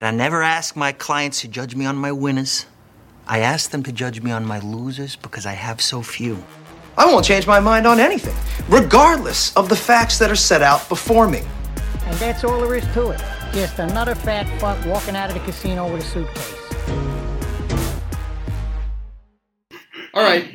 [0.00, 2.66] I never ask my clients to judge me on my winners.
[3.26, 6.44] I ask them to judge me on my losers because I have so few.
[6.96, 8.36] I won't change my mind on anything,
[8.68, 11.40] regardless of the facts that are set out before me.
[12.04, 13.20] And that's all there is to it.
[13.52, 16.54] Just another fat fuck walking out of the casino with a suitcase.
[20.14, 20.48] All right,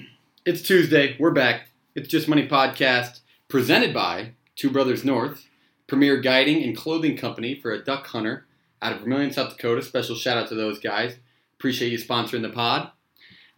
[0.46, 1.18] it's Tuesday.
[1.20, 1.68] We're back.
[1.96, 3.20] It's Just Money Podcast,
[3.50, 5.50] presented by Two Brothers North,
[5.86, 8.46] premier guiding and clothing company for a duck hunter
[8.84, 9.82] out of Vermillion, South Dakota.
[9.82, 11.16] Special shout out to those guys.
[11.54, 12.92] Appreciate you sponsoring the pod.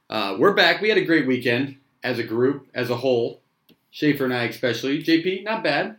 [0.07, 0.81] Uh, we're back.
[0.81, 3.41] We had a great weekend as a group, as a whole.
[3.89, 5.01] Schaefer and I, especially.
[5.01, 5.97] JP, not bad.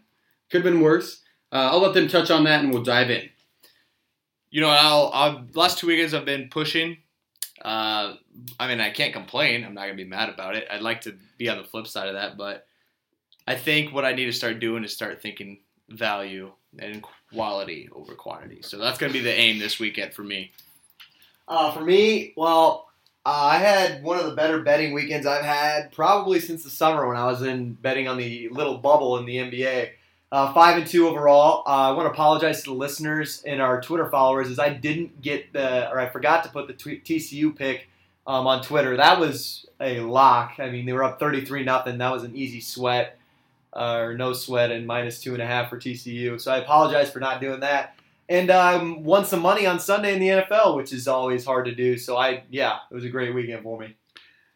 [0.49, 1.23] Could have been worse.
[1.51, 3.29] Uh, I'll let them touch on that and we'll dive in.
[4.51, 6.99] You know, I'll, I'll last two weekends I've been pushing.
[7.61, 8.15] Uh,
[8.61, 9.65] I mean, I can't complain.
[9.65, 10.69] I'm not gonna be mad about it.
[10.71, 12.67] I'd like to be on the flip side of that, but
[13.49, 18.15] I think what I need to start doing is start thinking value and quality over
[18.15, 18.63] quantity.
[18.63, 20.53] So that's gonna be the aim this weekend for me.
[21.49, 22.89] Uh, for me, well,
[23.25, 27.07] uh, I had one of the better betting weekends I've had probably since the summer
[27.09, 29.91] when I was in betting on the little bubble in the NBA.
[30.33, 31.63] Uh, five and two overall.
[31.67, 35.23] Uh, I want to apologize to the listeners and our Twitter followers as I didn't
[35.23, 37.89] get the or I forgot to put the TCU pick
[38.27, 38.97] um, on Twitter.
[38.97, 40.55] That was a lock.
[40.59, 41.99] I mean, they were up thirty three nothing.
[41.99, 43.19] That was an easy sweat
[43.77, 46.41] uh, or no sweat and minus two and a half for TCU.
[46.41, 47.95] So I apologize for not doing that.
[48.29, 51.75] And um, won some money on Sunday in the NFL, which is always hard to
[51.75, 51.97] do.
[51.97, 53.95] So I, yeah, it was a great weekend for me.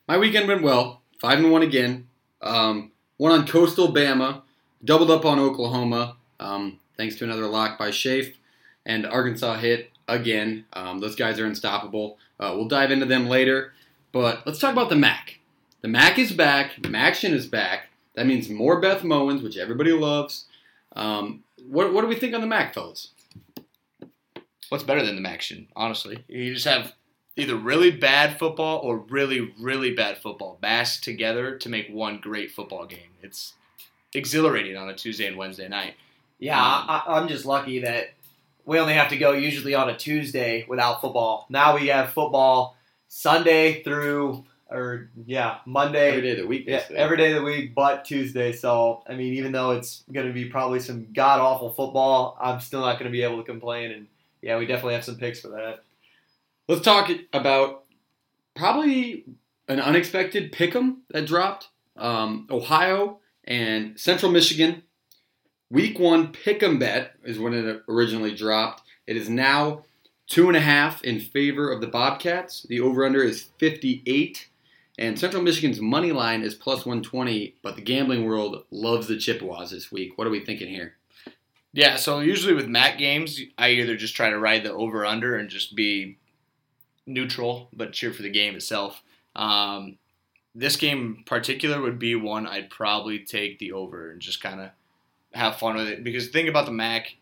[0.08, 1.02] My weekend went well.
[1.20, 2.08] Five and one again.
[2.42, 4.42] Um, one on Coastal Bama.
[4.84, 6.16] Doubled up on Oklahoma.
[6.40, 8.34] Um, thanks to another lock by Shafe.
[8.86, 10.64] And Arkansas hit again.
[10.72, 12.16] Um, those guys are unstoppable.
[12.40, 13.74] Uh, we'll dive into them later.
[14.10, 15.38] But let's talk about the MAC.
[15.82, 16.76] The MAC is back.
[16.82, 17.89] Maction is back.
[18.14, 20.46] That means more Beth Mowins, which everybody loves.
[20.94, 23.10] Um, what, what do we think on the MAC, fellas?
[24.68, 25.68] What's better than the action?
[25.74, 26.94] Honestly, you just have
[27.36, 32.50] either really bad football or really really bad football mashed together to make one great
[32.52, 33.10] football game.
[33.22, 33.54] It's
[34.14, 35.94] exhilarating on a Tuesday and Wednesday night.
[36.38, 38.14] Yeah, I, I'm just lucky that
[38.64, 41.46] we only have to go usually on a Tuesday without football.
[41.48, 42.76] Now we have football
[43.08, 46.08] Sunday through, or yeah, Monday.
[46.10, 46.64] Every day of the week.
[46.66, 48.52] Yeah, every day of the week but Tuesday.
[48.52, 52.60] So, I mean, even though it's going to be probably some god awful football, I'm
[52.60, 53.90] still not going to be able to complain.
[53.90, 54.06] And
[54.42, 55.82] yeah, we definitely have some picks for that.
[56.68, 57.84] Let's talk about
[58.54, 59.24] probably
[59.68, 61.68] an unexpected pick'em that dropped.
[61.96, 64.82] Um, Ohio and Central Michigan.
[65.70, 68.82] Week one pick'em bet is when it originally dropped.
[69.06, 69.84] It is now
[70.28, 72.62] two and a half in favor of the Bobcats.
[72.68, 74.48] The over/under is 58,
[75.00, 77.56] and Central Michigan's money line is plus 120.
[77.62, 80.16] But the gambling world loves the Chippewas this week.
[80.16, 80.94] What are we thinking here?
[81.72, 85.36] Yeah, so usually with MAC games, I either just try to ride the over under
[85.36, 86.18] and just be
[87.06, 89.02] neutral, but cheer for the game itself.
[89.34, 89.96] Um,
[90.54, 94.60] this game in particular would be one I'd probably take the over and just kind
[94.60, 94.70] of
[95.32, 96.04] have fun with it.
[96.04, 97.16] Because think about the MAC,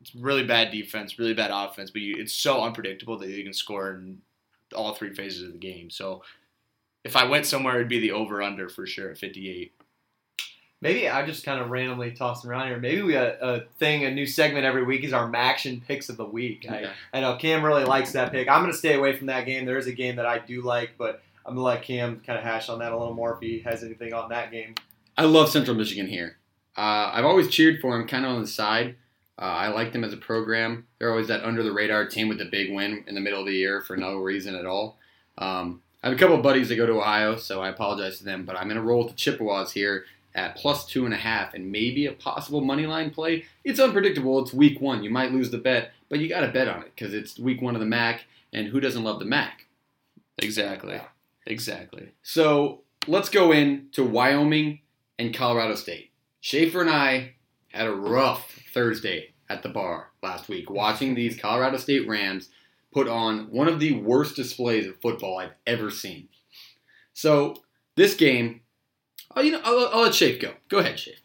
[0.00, 3.54] it's really bad defense, really bad offense, but you, it's so unpredictable that you can
[3.54, 4.20] score in
[4.74, 5.90] all three phases of the game.
[5.90, 6.22] So
[7.06, 9.72] if I went somewhere, it'd be the over under for sure at 58.
[10.82, 12.78] Maybe I just kind of randomly tossing around here.
[12.78, 16.18] Maybe we got a thing, a new segment every week is our Maction picks of
[16.18, 16.66] the week.
[16.68, 16.90] Okay.
[17.12, 18.48] I, I know Cam really likes that pick.
[18.48, 19.64] I'm going to stay away from that game.
[19.64, 22.38] There is a game that I do like, but I'm going to let Cam kind
[22.38, 24.74] of hash on that a little more if he has anything on that game.
[25.16, 26.36] I love Central Michigan here.
[26.76, 28.96] Uh, I've always cheered for them kind of on the side.
[29.38, 30.86] Uh, I like them as a program.
[30.98, 33.46] They're always that under the radar team with the big win in the middle of
[33.46, 34.98] the year for no reason at all.
[35.38, 38.24] Um, I have a couple of buddies that go to Ohio, so I apologize to
[38.24, 41.16] them, but I'm going to roll with the Chippewas here at plus two and a
[41.16, 43.44] half and maybe a possible money line play.
[43.64, 44.38] It's unpredictable.
[44.40, 45.02] It's week one.
[45.02, 47.62] You might lose the bet, but you got to bet on it because it's week
[47.62, 49.66] one of the MAC, and who doesn't love the MAC?
[50.38, 51.00] Exactly.
[51.46, 52.12] Exactly.
[52.22, 54.80] So let's go in to Wyoming
[55.18, 56.10] and Colorado State.
[56.40, 57.34] Schaefer and I
[57.68, 62.50] had a rough Thursday at the bar last week watching these Colorado State Rams
[62.96, 66.30] put on one of the worst displays of football I've ever seen.
[67.12, 67.56] So
[67.94, 68.62] this game,
[69.36, 70.54] oh, you know, I'll, I'll let Shafe go.
[70.68, 71.20] Go ahead, Shafe.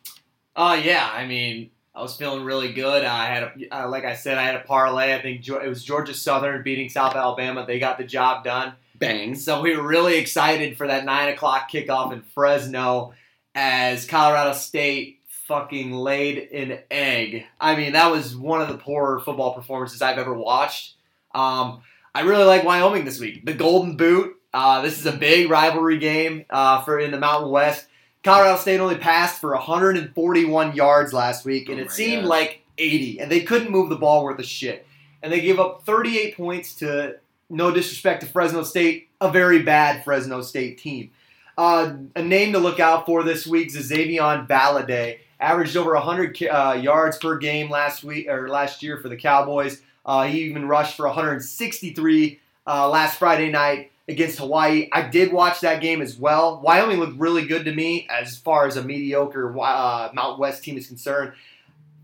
[0.53, 3.05] Uh, yeah, I mean, I was feeling really good.
[3.05, 5.15] I had, a, uh, like I said, I had a parlay.
[5.15, 7.65] I think it was Georgia Southern beating South Alabama.
[7.65, 8.73] They got the job done.
[8.95, 9.35] Bang.
[9.35, 13.13] So we were really excited for that nine o'clock kickoff in Fresno
[13.55, 17.45] as Colorado State fucking laid an egg.
[17.61, 20.95] I mean, that was one of the poorer football performances I've ever watched.
[21.33, 21.81] Um,
[22.13, 23.45] I really like Wyoming this week.
[23.45, 24.35] The Golden Boot.
[24.53, 27.87] Uh, this is a big rivalry game uh, for in the Mountain West.
[28.23, 32.29] Colorado State only passed for 141 yards last week, and Oh it seemed gosh.
[32.29, 34.85] like 80, and they couldn't move the ball worth a shit.
[35.23, 37.15] and they gave up 38 points to,
[37.49, 41.11] no disrespect to Fresno State, a very bad Fresno State team.
[41.57, 45.19] Uh, a name to look out for this week is Xavier Valladay.
[45.39, 49.81] Averaged over 100 uh, yards per game last week or last year for the Cowboys.
[50.05, 54.89] Uh, he even rushed for 163 uh, last Friday night against Hawaii.
[54.91, 56.59] I did watch that game as well.
[56.61, 60.77] Wyoming looked really good to me as far as a mediocre uh, Mountain West team
[60.77, 61.33] is concerned.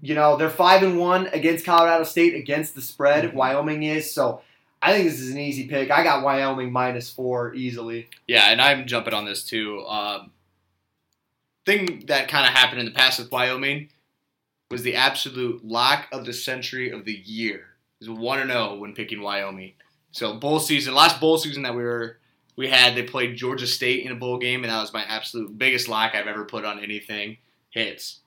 [0.02, 3.26] You know, they're five and one against Colorado State against the spread.
[3.26, 3.38] Mm-hmm.
[3.38, 4.42] Wyoming is so.
[4.80, 5.90] I think this is an easy pick.
[5.90, 8.10] I got Wyoming minus four easily.
[8.28, 9.84] Yeah, and I'm jumping on this too.
[9.88, 10.32] Um,
[11.66, 13.90] thing that kind of happened in the past with Wyoming
[14.70, 17.66] was the absolute lock of the century of the year.
[18.00, 19.74] Was one and zero when picking Wyoming.
[20.12, 22.18] So bowl season, last bowl season that we were
[22.56, 25.58] we had, they played Georgia State in a bowl game, and that was my absolute
[25.58, 27.38] biggest lock I've ever put on anything.
[27.70, 28.20] Hits.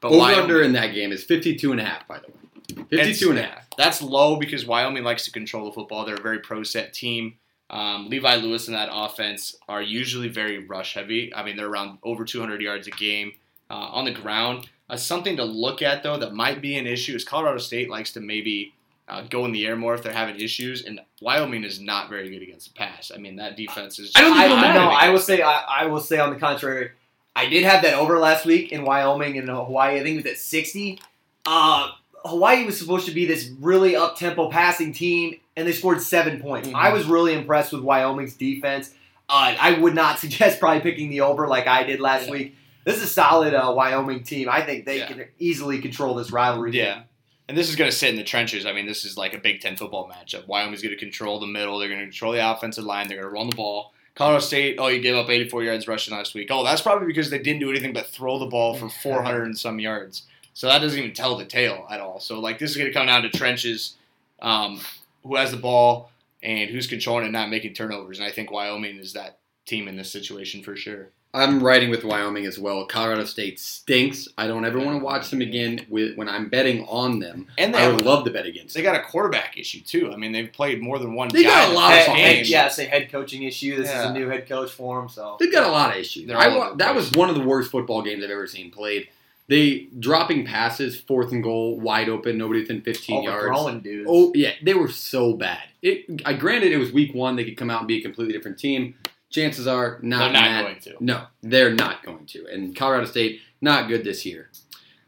[0.00, 2.84] But Over Wyoming- under in that game is 52 and a half, by the way.
[2.90, 3.66] 52 and a half.
[3.78, 6.04] That's low because Wyoming likes to control the football.
[6.04, 7.34] They're a very pro set team.
[7.70, 11.32] Um, Levi Lewis and that offense are usually very rush heavy.
[11.34, 13.32] I mean, they're around over 200 yards a game
[13.70, 14.68] uh, on the ground.
[14.90, 18.12] Uh, something to look at, though, that might be an issue is Colorado State likes
[18.14, 18.74] to maybe
[19.08, 22.28] uh, go in the air more if they're having issues, and Wyoming is not very
[22.30, 23.10] good against the pass.
[23.14, 24.12] I mean, that defense is.
[24.16, 24.80] I don't think I, it'll I matter.
[24.80, 25.42] I will say.
[25.42, 26.90] I, I will say on the contrary.
[27.36, 29.96] I did have that over last week in Wyoming and Hawaii.
[30.00, 31.00] I think it was at sixty.
[31.46, 31.90] Uh,
[32.24, 36.40] Hawaii was supposed to be this really up tempo passing team, and they scored seven
[36.40, 36.68] points.
[36.68, 36.74] Mhm.
[36.74, 38.90] I was really impressed with Wyoming's defense.
[39.28, 42.32] Uh, I would not suggest probably picking the over like I did last Yeah.
[42.32, 42.56] week.
[42.84, 44.48] This is a solid uh, Wyoming team.
[44.50, 45.06] I think they Yeah.
[45.06, 46.72] can easily control this rivalry.
[46.72, 47.02] Yeah.
[47.48, 48.66] And this is going to sit in the trenches.
[48.66, 50.46] I mean, this is like a Big Ten football matchup.
[50.46, 51.78] Wyoming's going to control the middle.
[51.78, 53.08] They're going to control the offensive line.
[53.08, 53.92] They're going to run the ball.
[54.14, 56.48] Colorado State, oh, you gave up 84 yards rushing last week.
[56.50, 59.56] Oh, that's probably because they didn't do anything but throw the ball for 400 and
[59.56, 60.24] some yards.
[60.54, 62.18] So that doesn't even tell the tale at all.
[62.18, 63.94] So, like, this is going to come down to trenches
[64.40, 64.80] um,
[65.22, 66.10] who has the ball
[66.42, 68.18] and who's controlling and not making turnovers.
[68.18, 71.10] And I think Wyoming is that team in this situation for sure.
[71.34, 72.86] I'm riding with Wyoming as well.
[72.86, 74.28] Colorado State stinks.
[74.38, 77.48] I don't ever want to watch them again with, when I'm betting on them.
[77.58, 78.94] And they I would love to bet against They them.
[78.94, 80.10] got a quarterback issue, too.
[80.10, 82.34] I mean, they've played more than one They got a lot of Head- fucking head-
[82.36, 82.50] games.
[82.50, 83.76] yeah, say head coaching issue.
[83.76, 86.30] This is a new head coach for them, So They've got a lot of issues.
[86.30, 88.46] I all wa- over the that was one of the worst football games I've ever
[88.46, 89.08] seen played.
[89.48, 93.82] They dropping passes, fourth and goal, wide open, nobody within 15 yards.
[93.82, 94.06] dudes.
[94.10, 95.62] Oh yeah, they were so bad.
[95.82, 98.34] It, I granted it was week one; they could come out and be a completely
[98.34, 98.94] different team.
[99.30, 100.32] Chances are not.
[100.32, 100.64] They're not Matt.
[100.64, 101.04] going to.
[101.04, 102.46] No, they're not going to.
[102.46, 104.50] And Colorado State not good this year.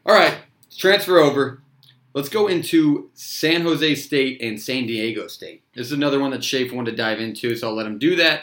[0.04, 0.36] All right,
[0.76, 1.62] transfer over.
[2.12, 5.62] Let's go into San Jose State and San Diego State.
[5.74, 8.16] This is another one that Shafe wanted to dive into, so I'll let him do
[8.16, 8.42] that.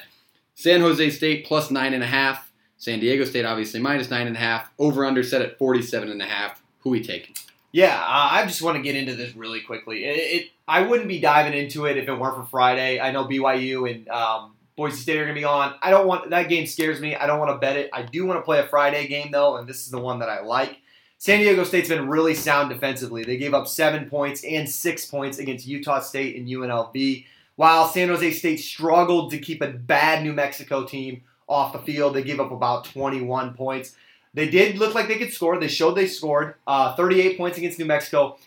[0.56, 2.52] San Jose State plus nine and a half.
[2.78, 4.72] San Diego State obviously minus nine and a half.
[4.80, 6.62] Over under set at forty-seven and a half.
[6.80, 7.36] Who we taking?
[7.72, 10.06] Yeah, uh, I just want to get into this really quickly.
[10.06, 13.00] It, it, I wouldn't be diving into it if it weren't for Friday.
[13.00, 15.74] I know BYU and um, Boise State are going to be on.
[15.82, 17.16] I don't want that game scares me.
[17.16, 17.90] I don't want to bet it.
[17.92, 20.30] I do want to play a Friday game though, and this is the one that
[20.30, 20.78] I like.
[21.18, 23.24] San Diego State's been really sound defensively.
[23.24, 27.26] They gave up seven points and six points against Utah State and UNLV,
[27.56, 32.14] while San Jose State struggled to keep a bad New Mexico team off the field.
[32.14, 33.96] They gave up about 21 points.
[34.36, 35.60] They did look like they could score.
[35.60, 36.54] They showed they scored.
[36.68, 38.38] Uh, 38 points against New Mexico.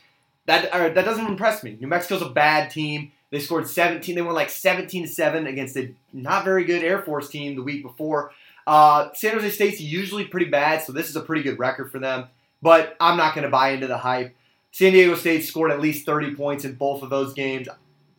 [0.47, 1.77] That uh, that doesn't impress me.
[1.81, 3.11] New Mexico's a bad team.
[3.31, 4.15] They scored 17.
[4.15, 7.63] They won like 17 to seven against a not very good Air Force team the
[7.63, 8.33] week before.
[8.67, 11.99] Uh, San Jose State's usually pretty bad, so this is a pretty good record for
[11.99, 12.29] them.
[12.63, 14.35] But I'm not going to buy into the hype.
[14.73, 17.69] San Diego State scored at least 30 points in both of those games.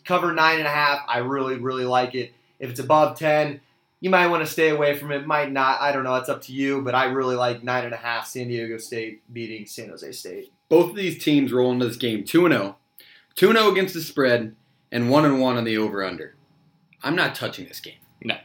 [0.03, 1.01] Cover nine and a half.
[1.07, 2.33] I really really like it.
[2.59, 3.61] If it's above 10,
[3.99, 5.27] you might want to stay away from it.
[5.27, 5.79] Might not.
[5.79, 6.15] I don't know.
[6.15, 6.81] It's up to you.
[6.81, 8.27] But I really like nine and a half.
[8.27, 10.51] San Diego State beating San Jose State.
[10.69, 12.75] Both of these teams roll into this game 2 0.
[13.35, 14.55] 2 0 against the spread,
[14.91, 16.35] and 1 and 1 on the over under.
[17.03, 17.95] I'm not touching this game.
[18.23, 18.37] No.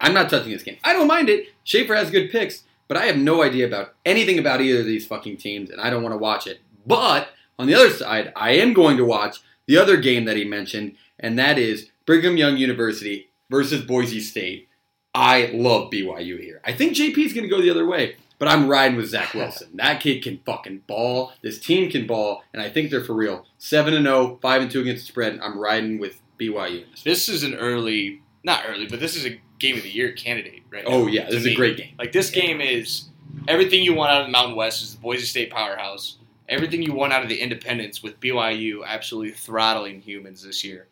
[0.00, 0.78] I'm not touching this game.
[0.84, 1.48] I don't mind it.
[1.64, 5.06] Schaefer has good picks, but I have no idea about anything about either of these
[5.06, 6.60] fucking teams, and I don't want to watch it.
[6.86, 10.44] But on the other side, I am going to watch the other game that he
[10.44, 14.68] mentioned, and that is Brigham Young University versus Boise State.
[15.14, 16.60] I love BYU here.
[16.64, 19.34] I think JP is going to go the other way, but I'm riding with Zach
[19.34, 19.70] Wilson.
[19.74, 21.32] that kid can fucking ball.
[21.42, 23.46] This team can ball, and I think they're for real.
[23.58, 25.38] 7 and 0, 5 and 2 against the spread.
[25.42, 26.84] I'm riding with BYU.
[27.04, 27.28] this.
[27.28, 30.84] Is an early, not early, but this is a game of the year candidate right
[30.86, 30.96] oh, now.
[30.96, 31.52] Oh, yeah, this is me.
[31.52, 31.94] a great game.
[31.98, 33.08] Like this game is
[33.46, 36.18] everything you want out of the Mountain West is the Boise State powerhouse.
[36.48, 40.86] Everything you want out of the Independents with BYU absolutely throttling humans this year.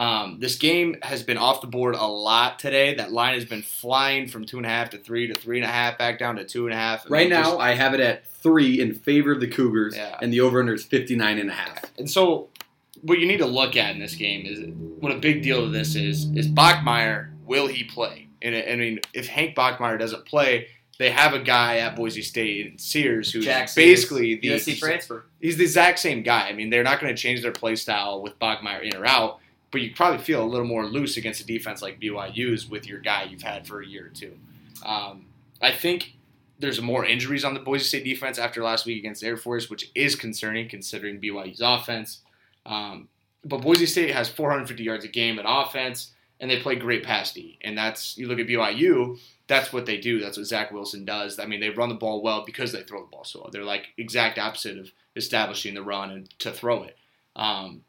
[0.00, 2.94] Um, this game has been off the board a lot today.
[2.94, 5.64] That line has been flying from two and a half to three to three and
[5.66, 7.04] a half, back down to two and a half.
[7.04, 9.94] I Right mean, now, just- I have it at 3 in favor of the Cougars,
[9.94, 10.16] Yeah.
[10.22, 11.84] and the over under is 59 and a half.
[11.98, 12.48] and so
[13.02, 14.60] what you need to look at in this game is
[15.00, 17.28] what a big deal of this is is Bachmeier.
[17.44, 18.28] Will he play?
[18.40, 22.80] And I mean, if Hank Bachmeier doesn't play, they have a guy at Boise State,
[22.80, 25.26] Sears, who's Jack Sears, basically the USC transfer.
[25.42, 26.48] he's the exact same guy.
[26.48, 29.39] I mean, they're not going to change their play style with Bachmeier in or out,
[29.70, 32.98] but you probably feel a little more loose against a defense like BYU's with your
[32.98, 34.36] guy you've had for a year or two.
[34.84, 35.26] Um,
[35.60, 36.14] I think
[36.58, 39.90] there's more injuries on the Boise State defense after last week against Air Force, which
[39.94, 42.20] is concerning considering BYU's offense.
[42.66, 43.08] Um,
[43.44, 47.32] but Boise State has 450 yards a game in offense, and they play great pass
[47.32, 47.58] D.
[47.62, 50.20] And that's you look at BYU, that's what they do.
[50.20, 51.38] That's what Zach Wilson does.
[51.38, 53.50] I mean, they run the ball well because they throw the ball so well.
[53.50, 56.96] They're like exact opposite of establishing the run and to throw it.
[57.36, 57.82] Um,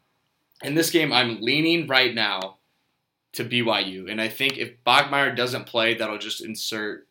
[0.62, 2.58] in this game, I'm leaning right now
[3.34, 7.08] to BYU, and I think if Bachmeier doesn't play, that'll just insert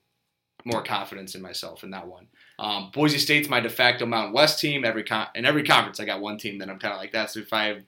[0.64, 2.28] more confidence in myself in that one.
[2.60, 4.86] Um, Boise State's my de facto Mountain West team.
[4.86, 7.32] Every con- in every conference, I got one team that I'm kind of like that.
[7.32, 7.82] So if I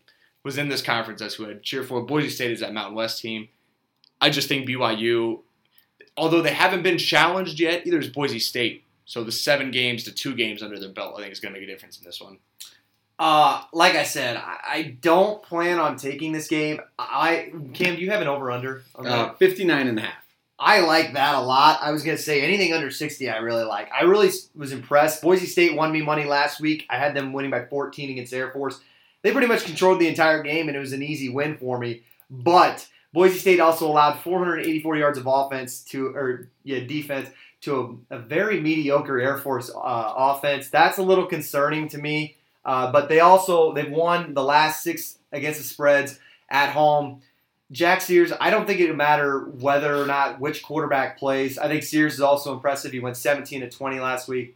[0.44, 2.02] was in this conference, that's who I'd cheer for.
[2.02, 3.50] Boise State is that Mountain West team.
[4.20, 5.42] I just think BYU,
[6.18, 8.84] although they haven't been challenged yet, either is Boise State.
[9.06, 11.60] So the seven games to two games under their belt, I think is going to
[11.60, 12.40] make a difference in this one.
[13.24, 16.82] Uh, like I said, I, I don't plan on taking this game.
[17.00, 18.84] I Cam, do you have an over under?
[18.94, 20.24] Uh, 59 and a half.
[20.60, 21.80] I like that a lot.
[21.82, 23.90] I was gonna say anything under sixty, I really like.
[23.98, 25.22] I really was impressed.
[25.22, 26.86] Boise State won me money last week.
[26.90, 28.82] I had them winning by fourteen against Air Force.
[29.22, 32.04] They pretty much controlled the entire game, and it was an easy win for me.
[32.30, 37.30] But Boise State also allowed 484 yards of offense to, or yeah, defense
[37.62, 40.68] to a, a very mediocre Air Force uh, offense.
[40.68, 42.36] That's a little concerning to me.
[42.66, 47.22] Uh, but they also they've won the last six against the spreads at home.
[47.72, 51.58] Jack Sears, I don't think it would matter whether or not which quarterback plays.
[51.58, 52.92] I think Sears is also impressive.
[52.92, 54.56] He went 17 to 20 last week.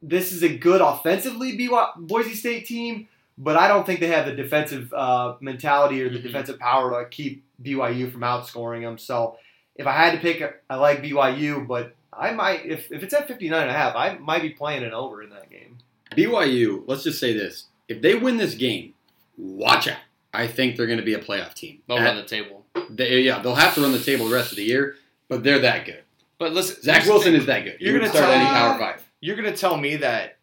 [0.00, 4.26] This is a good offensively BY Boise State team, but I don't think they have
[4.26, 6.22] the defensive uh, mentality or the Mhm.
[6.22, 8.98] defensive power to keep BYU from outscoring them.
[8.98, 9.36] So
[9.74, 13.26] if I had to pick, I like BYU, but I might, if, if it's at
[13.26, 15.78] 59 and a half, I might be playing it over in that game.
[16.18, 17.64] BYU, let's just say this.
[17.88, 18.94] If they win this game,
[19.36, 19.96] watch out.
[20.34, 21.78] I think they're going to be a playoff team.
[21.88, 22.64] They'll At- run the table.
[22.90, 24.96] they- yeah, they'll have to run the table the rest of the year,
[25.28, 26.02] but they're that good.
[26.38, 27.76] But listen, Zach Wilson is that good.
[27.80, 29.02] You're You gonna start tell- any Power Five.
[29.20, 30.36] You're going to tell me that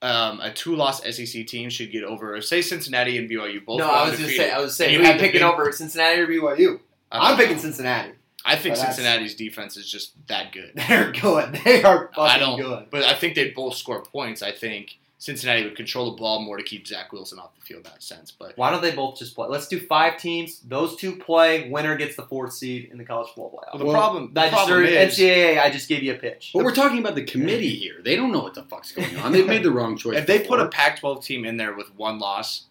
[0.00, 3.78] um, a two-loss SEC team should get over, say Cincinnati and BYU both.
[3.78, 5.40] no, I was going to say, I was saying, you who had you the picking
[5.40, 6.80] big- over Cincinnati or BYU?
[7.10, 7.58] I don't I'm picking.
[7.58, 8.12] Cincinnati.
[8.44, 10.72] I think But Cincinnati's defense is just that good.
[10.88, 11.52] They're good.
[11.64, 12.86] They are fucking I don't, good.
[12.90, 14.42] but I think they'd both score points.
[14.42, 17.86] I think Cincinnati would control the ball more to keep Zach Wilson off the field
[17.86, 18.32] in that sense.
[18.32, 19.46] But Why don't they both just play?
[19.46, 20.58] Let's do five teams.
[20.66, 21.70] Those two play.
[21.70, 23.78] Winner gets the fourth seed in the college football playoff.
[23.78, 25.62] the Well, problem, the I just problem heard is, NCAA.
[25.62, 26.50] I just gave you a pitch.
[26.52, 28.02] But we're talking about the committee here.
[28.02, 29.30] They don't know what the fuck's going on.
[29.30, 30.16] They've made the wrong choice.
[30.18, 30.68] if they put a.
[30.72, 32.64] Pac-12 team in there with one loss,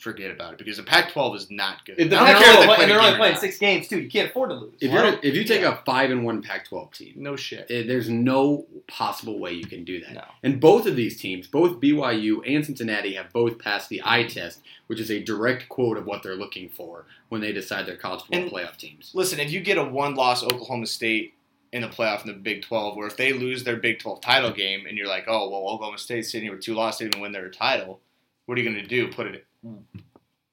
[0.00, 1.96] forget about it because the Pac-12 is not good.
[1.98, 3.88] If the I And don't they're only, they play and they're only playing six games
[3.88, 4.00] too.
[4.00, 4.74] You can't afford to lose.
[4.80, 5.78] if Why you're if you take yeah.
[5.80, 7.66] a five and one Pac-12 team, No shit.
[7.70, 10.12] eh, there's no possible way you can do that.
[10.14, 10.24] No.
[10.42, 14.60] And both of these teams, both BYU and Cincinnati, have both passed the eye test,
[14.86, 18.20] which is a direct quote of what they're looking for when they decide their college
[18.22, 19.10] football And- playoff teams.
[19.14, 21.34] Listen, if you get a one-loss Oklahoma State
[21.72, 24.50] in the playoff in the Big 12, or if they lose their Big 12 title
[24.52, 27.20] game, and you're like, oh well, Oklahoma State's sitting here with two losses, they didn't
[27.22, 28.00] win their title.
[28.46, 29.08] What are you going to do?
[29.08, 29.76] Put it Hmm.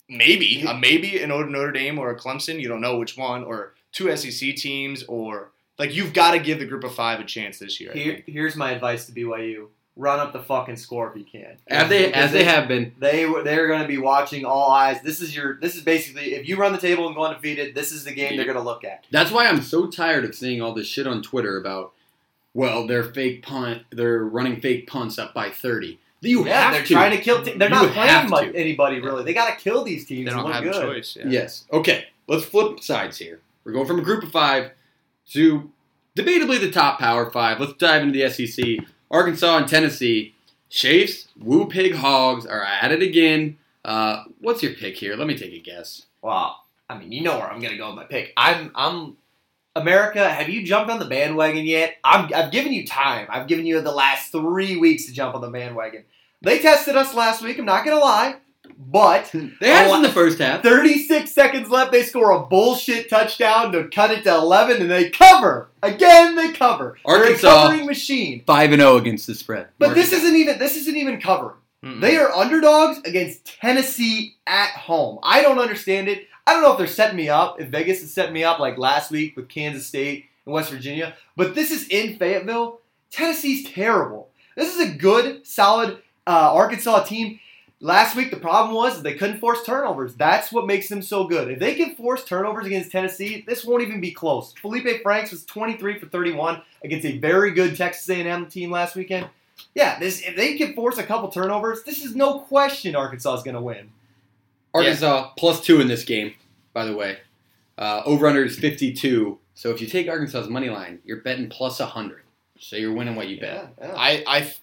[0.09, 2.59] maybe a maybe an Notre Dame or a Clemson.
[2.59, 6.59] You don't know which one, or two SEC teams, or like you've got to give
[6.59, 7.91] the Group of Five a chance this year.
[7.93, 11.57] Here, here's my advice to BYU: run up the fucking score if you can.
[11.67, 15.01] As they as they have been, They were- they're going to be watching all eyes.
[15.01, 15.55] This is your.
[15.59, 18.35] This is basically if you run the table and go undefeated, this is the game
[18.35, 19.05] they're going to look at.
[19.11, 21.93] That's why I'm so tired of seeing all this shit on Twitter about,
[22.53, 25.99] well, they're fake punt, they're running fake punts up by 30.
[26.23, 26.93] You yeah, have they're to.
[26.93, 27.43] trying to kill.
[27.43, 29.23] Te- they're You not playing much, anybody really.
[29.23, 30.25] They got to kill these teams.
[30.29, 30.75] They don't have good.
[30.75, 31.17] a choice.
[31.19, 31.27] Yeah.
[31.27, 31.65] Yes.
[31.71, 32.05] Okay.
[32.27, 33.41] Let's flip sides here.
[33.63, 34.71] We're going from a group of five
[35.31, 35.69] to
[36.17, 37.59] debatably the top power five.
[37.59, 38.85] Let's dive into the SEC.
[39.11, 40.33] Arkansas and Tennessee.
[40.69, 43.57] Chafes, Woo Pig Hogs are at it again.
[43.85, 45.15] Uh, what's your pick here?
[45.15, 46.07] Let me take a guess.
[46.23, 48.33] Well, I mean, you know where I'm going to go with my pick.
[48.37, 49.17] I'm, I'm,
[49.75, 50.27] America.
[50.29, 51.95] Have you jumped on the bandwagon yet?
[52.03, 53.27] I'm, I've given you time.
[53.29, 56.03] I've given you the last three weeks to jump on the bandwagon.
[56.41, 57.57] They tested us last week.
[57.57, 58.35] I'm not going to lie,
[58.77, 60.61] but They had Oh, us in the first half.
[60.61, 61.91] 36 seconds left.
[61.91, 66.35] They score a bullshit touchdown to cut it to 11, and they cover again.
[66.35, 66.97] They cover.
[67.05, 68.43] Arkansas- They're a covering machine.
[68.45, 69.69] Five and zero against the spread.
[69.79, 71.55] But this isn't even this isn't even covering.
[71.83, 71.99] Mm-mm.
[72.01, 75.19] They are underdogs against Tennessee at home.
[75.23, 76.27] I don't understand it.
[76.45, 78.77] I don't know if they're setting me up, if Vegas is setting me up like
[78.77, 82.79] last week with Kansas State and West Virginia, but this is in Fayetteville.
[83.11, 84.29] Tennessee's terrible.
[84.55, 87.39] This is a good, solid uh, Arkansas team.
[87.79, 90.15] Last week, the problem was they couldn't force turnovers.
[90.15, 91.51] That's what makes them so good.
[91.51, 94.53] If they can force turnovers against Tennessee, this won't even be close.
[94.53, 99.27] Felipe Franks was 23 for 31 against a very good Texas A&M team last weekend.
[99.75, 103.43] Yeah, this if they can force a couple turnovers, this is no question Arkansas is
[103.43, 103.91] going to win.
[104.73, 106.33] Arkansas plus two in this game,
[106.73, 107.17] by the way.
[107.77, 109.39] Uh, over under is 52.
[109.55, 112.21] So if you take Arkansas's money line, you're betting plus 100.
[112.59, 113.73] So you're winning what you bet.
[113.79, 113.93] Yeah, yeah.
[113.95, 114.53] I, I,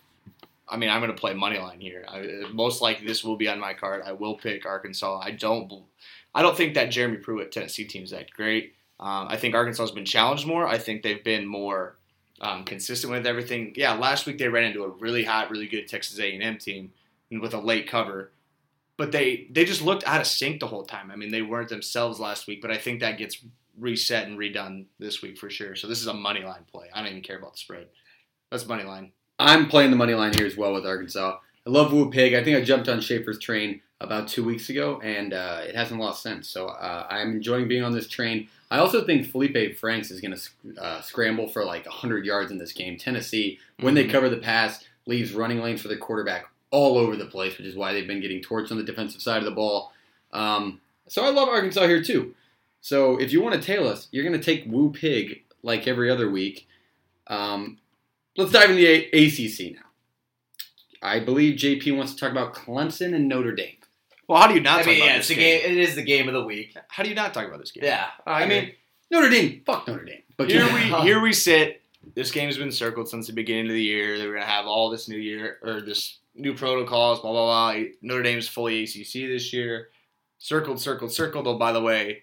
[0.69, 2.05] I mean, I'm going to play money line here.
[2.09, 4.03] I, most likely, this will be on my card.
[4.05, 5.21] I will pick Arkansas.
[5.21, 5.73] I don't,
[6.35, 8.75] I don't think that Jeremy Pruitt Tennessee team is that great.
[9.01, 10.67] Um, I think Arkansas has been challenged more.
[10.67, 11.97] I think they've been more
[12.41, 13.73] um, consistent with everything.
[13.77, 16.93] Yeah, last week they ran into a really hot, really good Texas A&M team
[17.31, 18.31] with a late cover,
[19.01, 21.11] but they they just looked out of sync the whole time.
[21.11, 23.39] I mean, they weren't themselves last week, but I think that gets
[23.79, 25.75] reset and redone this week for sure.
[25.75, 26.89] So this is a money line play.
[26.93, 27.87] I don't even care about the spread.
[28.51, 29.13] That's money line.
[29.39, 31.39] I'm playing the money line here as well with Arkansas.
[31.67, 32.35] I love Woo Pig.
[32.35, 35.99] I think I jumped on Schaefer's train about two weeks ago, and uh, it hasn't
[36.01, 36.49] lost since.
[36.51, 38.49] So uh, I'm enjoying being on this train.
[38.71, 42.59] I also think Felipe Franks is going to uh, scramble for like 100 yards in
[42.59, 42.99] this game.
[42.99, 44.11] Tennessee, when they Mhm.
[44.11, 47.77] cover the pass, leaves running lanes for the quarterback all over the place, which is
[47.77, 49.93] why they've been getting torched on the defensive side of the ball.
[50.33, 52.35] Um, so I love Arkansas here too.
[52.81, 56.11] So if you want to tail us, you're going to take Woo Pig like every
[56.11, 56.67] other week.
[57.27, 57.79] Um,
[58.37, 59.83] let's dive into the A- ACC now.
[61.03, 63.77] I believe JP wants to talk about Clemson and Notre Dame.
[64.29, 65.61] Well, how do you not I talk mean, about yeah, this it's the game?
[65.63, 65.71] game.
[65.73, 66.77] It is the game of the week.
[66.89, 67.85] How do you not talk about this game?
[67.85, 68.73] Yeah, I mean,
[69.11, 70.23] Notre Dame, fuck Notre Dame.
[70.37, 71.83] But here you- we here we sit.
[72.15, 74.19] This game's been circled since the beginning of the year.
[74.19, 77.83] They were gonna have all this new year or this new protocols, blah blah blah.
[78.03, 79.89] Notre Dame's fully ACC this year.
[80.39, 81.47] Circled, circled, circled.
[81.47, 82.23] Oh, by the way,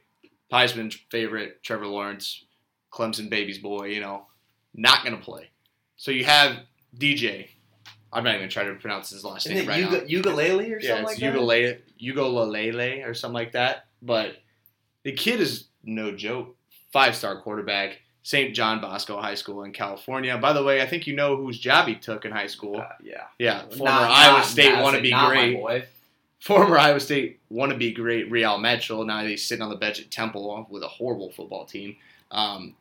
[0.52, 2.44] Heisman favorite Trevor Lawrence,
[2.92, 3.86] Clemson baby's boy.
[3.88, 4.26] You know,
[4.74, 5.50] not gonna play.
[5.96, 6.58] So you have
[6.98, 7.50] DJ.
[8.12, 9.90] I'm not even trying to pronounce his last Isn't name right now.
[10.00, 11.26] Uga- ukulele or Yeah, something it's like that?
[11.26, 13.88] ukulele, ukulele or something like that.
[14.02, 14.38] But
[15.04, 16.56] the kid is no joke.
[16.94, 18.54] Five star quarterback, St.
[18.54, 20.38] John Bosco High School in California.
[20.38, 22.78] By the way, I think you know whose job he took in high school.
[22.78, 23.24] Uh, yeah.
[23.40, 25.86] Yeah, former Not- Iowa not- State not- wannabe great.
[26.40, 29.06] Former Iowa State wannabe great Re-al Mitchell.
[29.06, 31.96] Now he's sitting on the bench at Temple with a horrible football team.
[32.32, 32.76] Um,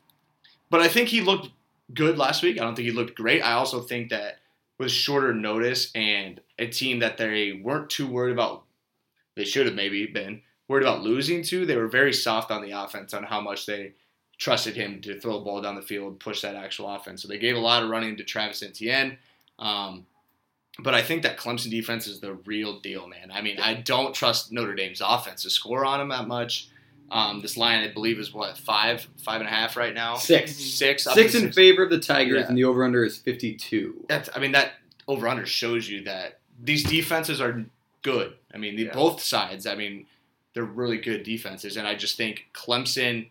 [0.69, 1.51] but I think he looked
[1.95, 2.59] good last week.
[2.61, 3.41] I don't think he looked great.
[3.43, 4.39] I also think that
[4.79, 8.65] with shorter notice and a team that they weren't too worried about,
[9.37, 11.65] they should have maybe been worried about losing to.
[11.65, 13.93] They were very soft on the offense on how much they
[14.39, 17.23] trusted him to throw the ball down the field, push that actual offense.
[17.23, 19.19] So they gave a lot of running to Travis Etienne.
[19.59, 20.07] Um,
[20.79, 23.31] but I think that Clemson defense is the real deal, man.
[23.33, 26.69] I mean, I don't trust Notre Dame's offense to score on them that much.
[27.11, 30.17] Um, this line, I believe, is what five, five and a half right now.
[30.17, 30.53] Six.
[30.57, 32.49] six, up Six to in favor of the Tigers, Yeah.
[32.49, 34.05] and the over under is 52.
[34.09, 34.73] That's, I mean, that
[35.09, 37.65] over under shows you that these defenses are
[38.03, 38.35] good.
[38.53, 38.93] I mean, the, Yeah.
[38.93, 39.67] both sides.
[39.67, 40.07] I mean,
[40.53, 43.29] they're really good defenses, and I just think Clemson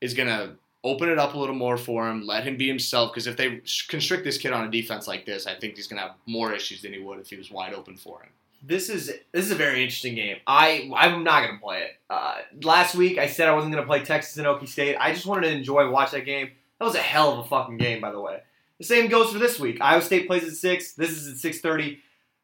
[0.00, 3.12] is gonna open it up a little more for him, let him be himself.
[3.12, 6.02] Because if they constrict this kid on a defense like this, I think he's gonna
[6.02, 8.30] have more issues than he would if he was wide open for him.
[8.62, 10.38] This is this is a very interesting game.
[10.46, 11.90] I I'm not gonna play it.
[12.08, 14.96] Uh, last week I said I wasn't gonna play Texas and Okie State.
[14.96, 16.50] I just wanted to enjoy watch that game.
[16.78, 18.40] That was a hell of a fucking game, by the way.
[18.78, 19.80] The same goes for this week.
[19.80, 20.92] Iowa State plays at six.
[20.92, 22.00] This is at six thirty.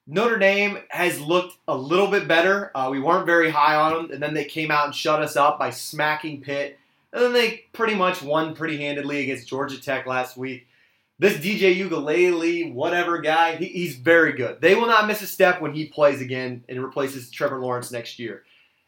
[0.06, 2.72] Notre Dame has looked a little bit better.
[2.74, 5.36] Uh, we weren't very high on them, and then they came out and shut us
[5.36, 6.78] up by smacking Pitt.
[7.12, 10.66] And then they pretty much won pretty handedly against Georgia Tech last week.
[11.18, 14.60] This DJ Ukulele, whatever guy, he, he's very good.
[14.60, 18.18] They will not miss a step when he plays again and replaces Trevor Lawrence next
[18.18, 18.44] year.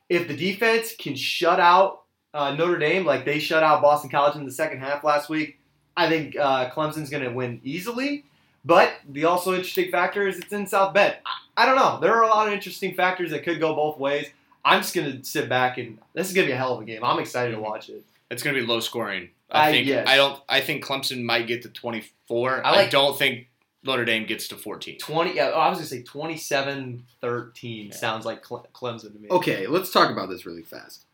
[0.08, 4.36] If the defense can shut out uh, Notre Dame like they shut out Boston College
[4.36, 5.58] in the second half last week,
[5.96, 8.24] I think uh, Clemson's going to win easily.
[8.64, 11.16] But the also interesting factor is it's in South Bend.
[11.26, 12.00] I, I don't know.
[12.00, 14.26] There are a lot of interesting factors that could go both ways.
[14.64, 16.80] I'm just going to sit back and this is going to be a hell of
[16.80, 17.04] a game.
[17.04, 18.02] I'm excited to watch it.
[18.34, 19.30] It's going to be low scoring.
[19.50, 19.86] I Uh, think.
[19.86, 20.06] yes.
[20.08, 20.40] I don't.
[20.48, 22.66] I think Clemson might get to 24.
[22.66, 23.48] I I, don't think
[23.82, 24.98] Notre Dame gets to 14.
[24.98, 29.18] 20, yeah, oh, I was going to say 27 13 sounds like Cle- Clemson to
[29.18, 29.28] me.
[29.30, 31.06] Okay, let's talk about this really fast.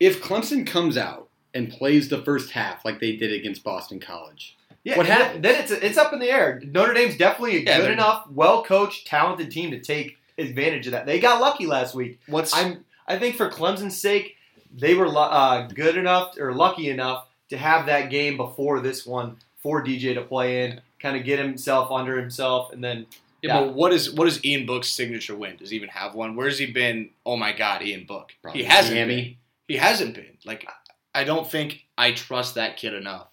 [0.00, 4.56] If Clemson comes out and plays the first half like they did against Boston College,
[4.84, 6.60] Yeah, What and then- Then it's it's up in the air.
[6.64, 10.92] Notre Dame's definitely a Yeah, good enough, well coached, talented team to take advantage of
[10.92, 11.04] that.
[11.06, 12.20] They got lucky last week.
[12.26, 14.36] What's I'm I think for Clemson's sake,
[14.74, 19.36] they were uh, good enough or lucky enough to have that game before this one
[19.62, 23.06] for DJ to play in, kind of get himself under himself, and then
[23.42, 23.60] Yeah, Yeah.
[23.66, 25.56] but what is what is Ian Book's signature win?
[25.56, 26.34] Does he even have one?
[26.36, 27.10] Where's he been?
[27.24, 28.32] Oh my God, Ian Book.
[28.42, 29.22] Probably he hasn't Miami.
[29.22, 29.36] been.
[29.68, 30.36] He hasn't been.
[30.44, 30.68] Like
[31.14, 33.28] I don't think I trust that kid enough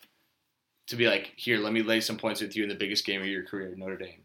[0.88, 3.21] to be like, here, let me lay some points with you in the biggest game
[3.21, 4.21] of your career, Notre Dame.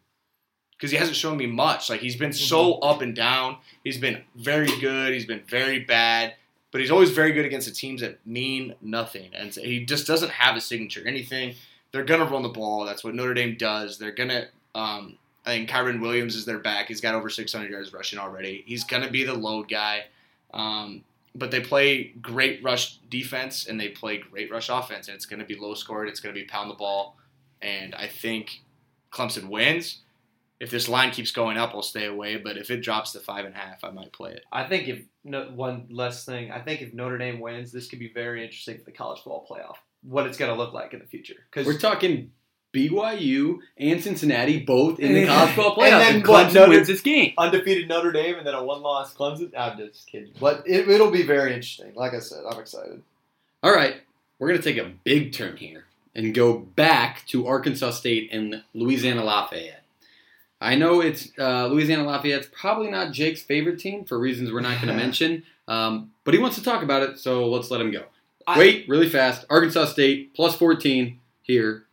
[0.76, 1.88] because he hasn't shown me much.
[1.90, 3.56] Like he's been so up and down.
[3.82, 5.12] He's been very good.
[5.14, 6.34] He's been very bad.
[6.72, 10.30] But he's always very good against the teams that mean nothing, and he just doesn't
[10.30, 11.02] have a signature.
[11.06, 11.54] Anything
[11.92, 12.84] they're gonna run the ball.
[12.84, 13.98] That's what Notre Dame does.
[13.98, 14.46] They're gonna.
[14.74, 16.86] Um, I think Kyren Williams is their back.
[16.86, 18.62] He's got over 600 yards rushing already.
[18.66, 20.04] He's gonna be the load guy.
[20.52, 21.04] Um,
[21.34, 25.38] but they play great rush defense and they play great rush offense, and it's going
[25.40, 26.08] to be low scored.
[26.08, 27.16] It's going to be pound the ball,
[27.62, 28.62] and I think
[29.12, 30.00] Clemson wins.
[30.58, 32.36] If this line keeps going up, I'll stay away.
[32.36, 34.44] But if it drops to five and a half, I might play it.
[34.52, 37.98] I think if no, one less thing, I think if Notre Dame wins, this could
[37.98, 39.76] be very interesting for the college football playoff.
[40.02, 42.30] What it's going to look like in the future because We're talking
[42.72, 45.98] BYU and Cincinnati both in the college football And playoff.
[45.98, 47.34] then And what, Clemson Notre- wins this game.
[47.36, 49.50] undefeated Notre Dame and then a one-loss Clemson.
[49.58, 51.92] I'm just kidding, but it, it'll be very interesting.
[51.94, 53.02] Like I said, I'm excited.
[53.62, 53.96] All right,
[54.38, 58.62] we're going to take a big turn here and go back to Arkansas State and
[58.72, 59.79] Louisiana Lafayette.
[60.60, 64.80] I know it's uh, Louisiana Lafayette's probably not Jake's favorite team for reasons we're not
[64.82, 67.90] going to mention, um, but he wants to talk about it, so let's let him
[67.90, 68.04] go.
[68.46, 69.44] I- Wait, really fast.
[69.48, 71.84] Arkansas State plus 14 here.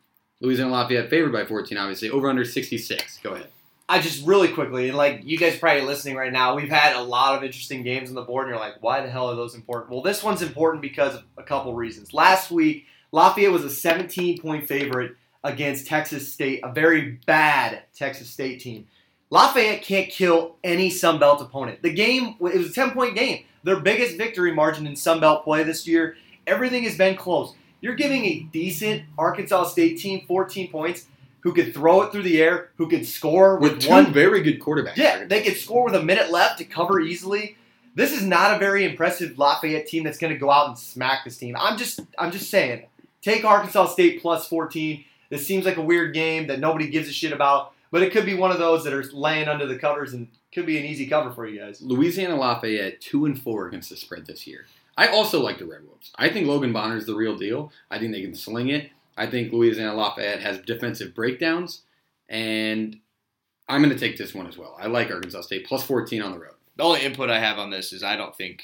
[0.42, 2.10] Louisiana Lafayette favored by 14, obviously.
[2.10, 3.20] Over under 66.
[3.24, 3.48] Go ahead.
[3.90, 7.36] I just really quickly, like you guys probably listening right now, we've had a lot
[7.38, 9.92] of interesting games on the board, and you're like, why the hell are those important?
[9.92, 12.14] Well, this one's important because of a couple reasons.
[12.14, 18.30] Last week, Lafayette was a 17 point favorite against Texas State, a very bad Texas
[18.30, 18.88] State team.
[19.30, 21.82] Lafayette can't kill any Sun Belt opponent.
[21.82, 23.44] The game, it was a 10 point game.
[23.64, 26.16] Their biggest victory margin in Sun Belt play this year.
[26.46, 27.54] Everything has been close.
[27.82, 31.08] You're giving a decent Arkansas State team 14 points
[31.42, 34.42] who could throw it through the air, who could score with, With two one very
[34.42, 34.96] good quarterbacks.
[34.98, 37.58] yeah, they could score with a minute left to cover easily.
[37.96, 41.24] This is not a very impressive Lafayette team that's going to go out and smack
[41.26, 41.56] this team.
[41.60, 42.86] I'm just, I'm just saying,
[43.22, 45.04] take Arkansas State plus 14.
[45.30, 48.26] This seems like a weird game that nobody gives a shit about, but it could
[48.26, 51.08] be one of those that are laying under the covers and could be an easy
[51.08, 51.82] cover for you guys.
[51.82, 54.66] Louisiana Lafayette two and four against the spread this year.
[54.98, 56.12] I also like the Red Wolves.
[56.16, 57.72] I think Logan Bonner is the real deal.
[57.92, 58.90] I think they can sling it.
[59.16, 61.84] I think Louisiana Lafayette has defensive breakdowns,
[62.30, 63.00] and
[63.68, 64.76] I'm going to take this one as well.
[64.80, 66.54] I like Arkansas State plus 14 on the road.
[66.76, 68.64] The only input I have on this is I don't think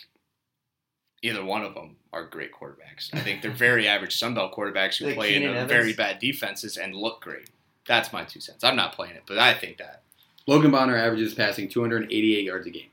[1.24, 3.10] either one of them are great quarterbacks.
[3.14, 5.72] I think they're very average Sun Belt quarterbacks who Like play in Keenan a Evans?
[5.72, 7.50] very bad defenses and look great.
[7.88, 8.64] That's my two cents.
[8.64, 10.04] I'm not playing it, but I think that.
[10.46, 12.90] Logan Bonner averages passing 288 yards a game.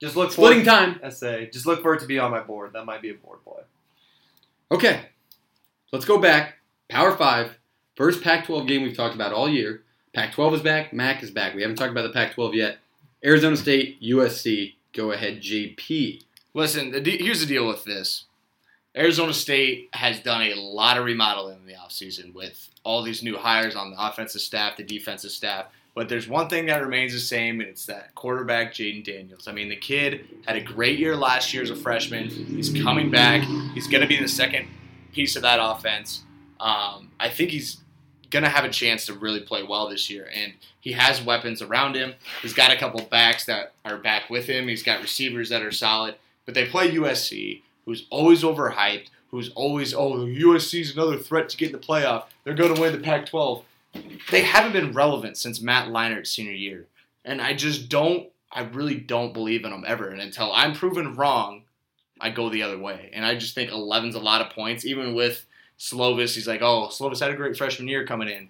[0.00, 1.00] Just look for Splitting time.
[1.02, 2.72] I say, just look for it to be on my board.
[2.72, 3.62] That might be a board play.
[4.70, 5.02] Okay,
[5.92, 6.54] let's go back.
[6.88, 7.58] Power five.
[7.96, 9.82] First Pac-12 game we've talked about all year.
[10.14, 10.92] Pac-12 is back.
[10.92, 11.54] MAC is back.
[11.54, 12.78] We haven't talked about the Pac-12 yet.
[13.24, 14.74] Arizona State, USC.
[14.94, 16.22] Go ahead, JP.
[16.54, 18.24] Listen, here's the deal with this.
[18.94, 23.38] Arizona State has done a lot of remodeling in the offseason with all these new
[23.38, 25.66] hires on the offensive staff, the defensive staff.
[25.94, 29.48] But there's one thing that remains the same, and it's that quarterback, Jayden Daniels.
[29.48, 32.28] I mean, the kid had a great year last year as a freshman.
[32.28, 33.42] He's coming back.
[33.74, 34.68] He's going to be the second
[35.12, 36.22] piece of that offense.
[36.60, 37.78] Um, I think he's
[38.30, 40.30] going to have a chance to really play well this year.
[40.34, 42.14] And he has weapons around him.
[42.40, 44.68] He's got a couple backs that are back with him.
[44.68, 46.14] He's got receivers that are solid.
[46.44, 51.66] But they play USC, who's always overhyped, who's always, oh, USC's another threat to get
[51.66, 52.24] in the playoff.
[52.44, 53.64] They're going to win the Pac 12.
[54.30, 56.86] They haven't been relevant since Matt Leinart's senior year.
[57.24, 60.08] And I just don't, I really don't believe in them ever.
[60.08, 61.62] And until I'm proven wrong,
[62.20, 63.10] I go the other way.
[63.12, 65.46] And I just think 11's a lot of points, even with
[65.78, 66.34] Slovis.
[66.34, 68.48] He's like, oh, Slovis had a great freshman year coming in.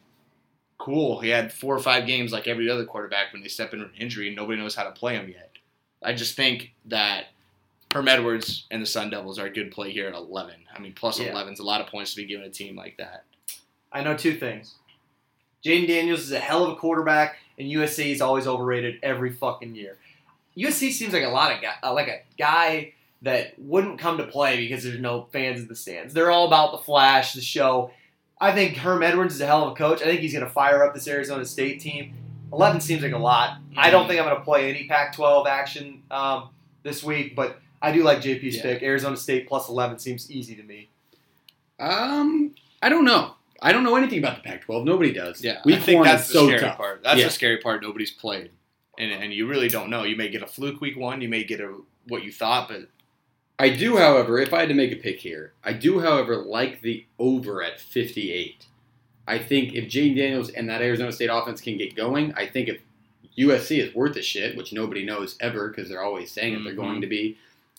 [0.79, 1.21] Cool.
[1.21, 3.93] He had four or five games like every other quarterback when they step in an
[3.97, 5.53] injury and nobody knows how to play him yet.
[6.03, 7.27] I just think that
[7.93, 10.55] Herm Edwards and the Sun Devils are a good play here at 11.
[10.75, 11.31] I mean, plus Yeah.
[11.33, 13.25] 11 is a lot of points to be given a team like that.
[13.93, 14.75] I know two things.
[15.65, 19.75] Jayden Daniels is a hell of a quarterback, and USC is always overrated every fucking
[19.77, 19.99] year.
[20.57, 24.27] USC seems like a lot of guy, uh, like a guy that wouldn't come to
[24.27, 26.13] play because there's no fans in the stands.
[26.13, 27.93] They're all about the flash, the show.
[28.41, 30.03] I think Herm Edwards is a hell of a coach.
[30.03, 32.15] I think he's going to fire up this Arizona State team.
[32.53, 33.59] 11 seems like a lot.
[33.77, 36.49] I don't think I'm going to play any Pac-12 action um,
[36.83, 38.63] this week, but I do like JP's Yeah.
[38.63, 38.83] pick.
[38.83, 40.89] Arizona State plus 11 seems easy to me.
[41.79, 43.35] Um, I don't know.
[43.61, 44.85] I don't know anything about the Pac-12.
[44.85, 45.43] Nobody does.
[45.43, 46.77] Yeah, week I think that's the so scary tough.
[46.77, 47.03] part.
[47.03, 47.27] That's Yeah.
[47.27, 47.83] the scary part.
[47.83, 48.51] Nobody's played,
[48.99, 50.03] and and you really don't know.
[50.05, 51.21] You may get a fluke week one.
[51.21, 51.77] You may get a
[52.09, 52.89] what you thought, but
[53.61, 56.81] I do, however, if I had to make a pick here, I do, however, like
[56.81, 58.67] the over at 58.
[59.29, 62.69] I think if Jayden Daniels and that Arizona State offense can get going, I think
[62.69, 62.81] if
[63.39, 66.75] USC is worth a shit, which nobody knows ever because they're always saying that they're
[66.75, 67.39] going to be,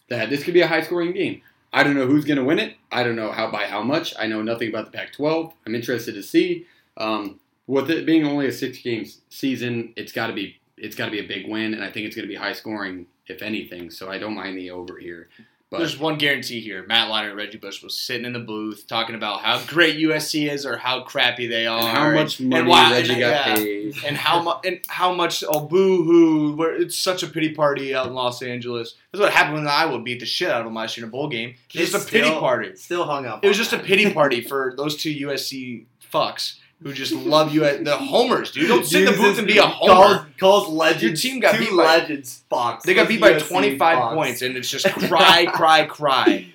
[0.10, 1.42] that this could be a high scoring game.
[1.72, 2.76] I don't know who's going to win it.
[2.92, 4.13] I don't know how by how much.
[4.20, 5.54] I know nothing about the Pac 12.
[5.66, 6.68] I'm interested to see.
[6.98, 11.06] Um, with it being only a six game season, it's got to be it's got
[11.06, 13.42] to be a big win, and I think it's going to be high scoring if
[13.42, 13.89] anything.
[13.89, 15.30] So I don't mind the over here.
[15.74, 16.86] But There's one guarantee here.
[16.86, 20.48] Matt Leinart and Reggie Bush was sitting in the booth talking about how great USC
[20.48, 21.80] is or how crappy they are.
[21.80, 23.56] and how much and money why- Reggie and- got yeah.
[23.56, 23.96] paid.
[24.06, 27.96] and how much and how much oh boo hoo where it's such a pity party
[27.96, 28.94] out in Los Angeles.
[29.12, 31.12] That's what happened when Iowa beat the shit out of them last year in a
[31.12, 31.56] bowl game.
[31.74, 32.76] It was just a pity party.
[32.76, 33.44] Still hung up.
[33.44, 37.54] It was on just a pity party for those two USC fucks who just love
[37.54, 38.67] you at the homers, dude.
[38.67, 40.28] Don't sit in the booth and be a homer.
[40.39, 41.04] calls legends.
[41.04, 42.43] Your team got two beat by- legends.
[42.50, 42.86] Fox.
[42.86, 44.15] They got beat by USC 25 Fox.
[44.15, 46.48] points, and it's just cry, cry, cry.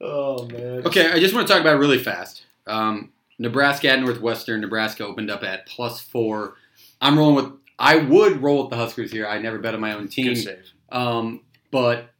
[0.00, 0.86] Oh man.
[0.86, 2.44] Okay, I just want to talk about it really fast.
[2.66, 4.60] Um, Nebraska at Northwestern.
[4.60, 6.54] Nebraska opened up at plus four.
[7.00, 7.52] I'm rolling with.
[7.78, 9.26] I would roll with the Huskers here.
[9.26, 10.26] I never bet on my own team.
[10.34, 10.72] Good save.
[10.92, 11.40] Um,
[11.72, 12.10] but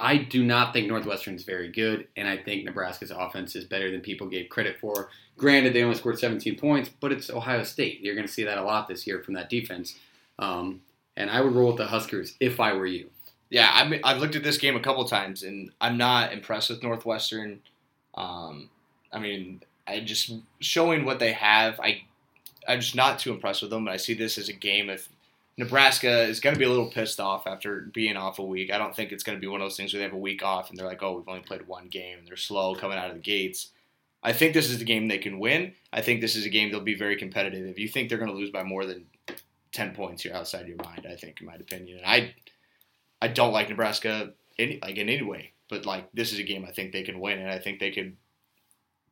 [0.00, 4.00] I do not think Northwestern's very good, and I think Nebraska's offense is better than
[4.00, 5.10] people gave credit for.
[5.42, 8.00] Granted, they only scored 17 points, but it's Ohio State.
[8.00, 9.98] You're going to see that a lot this year from that defense.
[10.38, 10.82] Um,
[11.16, 13.10] and I would roll with the Huskers if I were you.
[13.50, 16.70] Yeah, I mean, I've looked at this game a couple times, and I'm not impressed
[16.70, 17.58] with Northwestern.
[18.14, 18.70] Um,
[19.12, 21.80] I mean, I just showing what they have.
[21.80, 22.02] I
[22.68, 23.88] I'm just not too impressed with them.
[23.88, 25.08] And I see this as a game if
[25.56, 28.72] Nebraska is going to be a little pissed off after being off a week.
[28.72, 30.18] I don't think it's going to be one of those things where they have a
[30.18, 32.96] week off and they're like, oh, we've only played one game and they're slow coming
[32.96, 33.70] out of the gates.
[34.22, 35.74] I think this is the game they can win.
[35.92, 37.66] I think this is a game they'll be very competitive.
[37.66, 39.06] If you think they're going to lose by more than
[39.72, 41.06] ten points, you're outside your mind.
[41.10, 42.34] I think, in my opinion, and I
[43.20, 46.64] I don't like Nebraska any like in any way, but like this is a game
[46.66, 48.16] I think they can win, and I think they could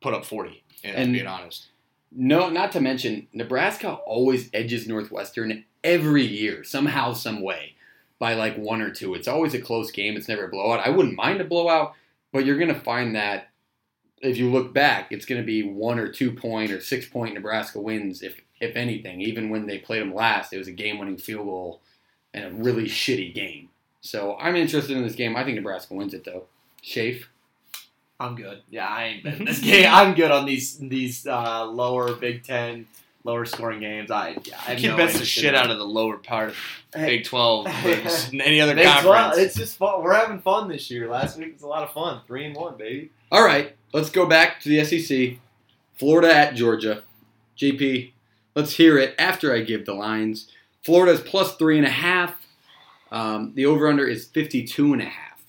[0.01, 0.63] put up forty.
[0.83, 1.67] And, And- being honest,
[2.11, 7.75] No, not to mention Nebraska always edges Northwestern every year, somehow, some way,
[8.17, 9.13] by like one or two.
[9.13, 10.15] It's always a close game.
[10.17, 10.85] It's never a blowout.
[10.85, 11.93] I wouldn't mind a blowout,
[12.31, 13.49] but you're going to find that
[14.21, 17.33] if you look back, it's going to be one or two point or six point
[17.33, 19.21] Nebraska wins, if if anything.
[19.21, 21.81] Even when they played them last, it was a game winning field goal
[22.33, 23.69] and a really shitty game.
[24.01, 25.35] So I'm interested in this game.
[25.35, 26.45] I think Nebraska wins it though.
[26.83, 27.25] Shafe.
[28.19, 28.61] I'm good.
[28.69, 29.87] Yeah, I ain't betting this game.
[29.91, 32.87] I'm good on these these uh, lower Big Ten,
[33.23, 34.11] lower scoring games.
[34.11, 36.57] I yeah, I have Kid no bets the shit out of the lower part of
[36.93, 37.67] Big Twelve
[38.33, 39.35] any other Big conference.
[39.35, 40.03] 12, It's just fun.
[40.03, 41.09] We're having fun this year.
[41.09, 42.21] Last week was a lot of fun.
[42.27, 43.09] Three and one, baby.
[43.31, 45.39] All right, let's go back to the SEC.
[45.95, 47.03] Florida at Georgia.
[47.57, 48.11] JP,
[48.55, 50.49] let's hear it after I give the lines.
[50.83, 52.35] Florida's plus three and a half.
[53.11, 55.43] Um, the over-under is 52 and a half.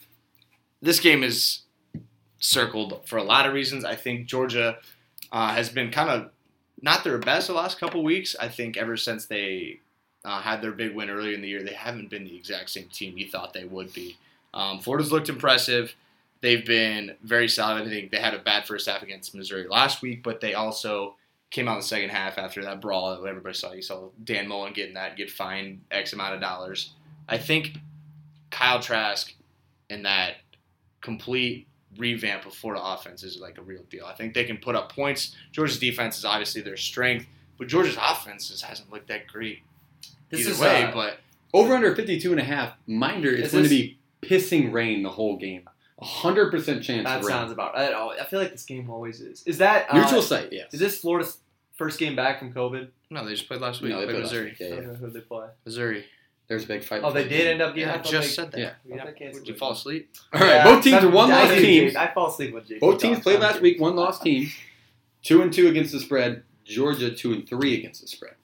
[0.80, 1.60] this game is
[2.40, 3.84] circled for a lot of reasons.
[3.84, 4.78] I think Georgia
[5.30, 6.30] uh, has been kind of
[6.82, 8.34] not their best the last couple weeks.
[8.38, 9.78] I think ever since they
[10.24, 12.88] uh, had their big win earlier in the year, they haven't been the exact same
[12.92, 14.16] team you thought they would be.
[14.52, 15.94] Um, Florida's looked impressive.
[16.42, 17.82] They've been very solid.
[17.82, 21.14] I think they had a bad first half against Missouri last week, but they also
[21.50, 23.72] came out in the second half after that brawl that everybody saw.
[23.72, 26.92] You saw Dan Mullen getting that, get fined X amount of dollars.
[27.28, 27.78] I think
[28.50, 29.32] Kyle Trask
[29.88, 30.36] and that
[31.00, 31.66] complete
[31.98, 34.06] revamp of Florida offense is like a real deal.
[34.06, 35.36] I think they can put up points.
[35.52, 37.26] Georgia's defense is obviously their strength,
[37.58, 39.60] but Georgia's offense just hasn't looked that great
[40.30, 40.84] This either is way.
[40.84, 41.18] uh, but
[41.52, 42.72] Over-under 52 and a half.
[42.86, 45.68] Minder, it's Is going to be pissing rain the whole game.
[46.02, 47.30] 100% chance that of rain.
[47.32, 47.76] sounds about.
[47.76, 49.42] I, I feel like this game always is.
[49.44, 50.72] Is that uh, Neutral site, yes.
[50.74, 51.38] Is this Florida's
[51.74, 52.88] first game back from COVID?
[53.10, 53.92] no, they just played last week.
[53.92, 54.44] No, they played played last Missouri.
[54.50, 54.56] week.
[54.60, 54.74] Yeah, I yeah.
[54.76, 55.46] don't know who they play.
[55.64, 56.04] Missouri.
[56.48, 57.02] There's a big fight.
[57.04, 57.88] Oh, they did end up getting.
[57.88, 58.58] Yeah, I I just they- said that.
[58.60, 58.72] Yeah.
[59.16, 60.10] Yeah, Did you fall asleep?
[60.32, 61.96] All right, Yeah, both teams are one I loss do, teams.
[61.96, 62.80] I fall asleep with Jake.
[62.80, 63.22] Both teams talks.
[63.24, 64.52] played last week, one loss teams.
[65.22, 66.42] Two and two against the spread.
[66.64, 68.34] Georgia two and three against the spread.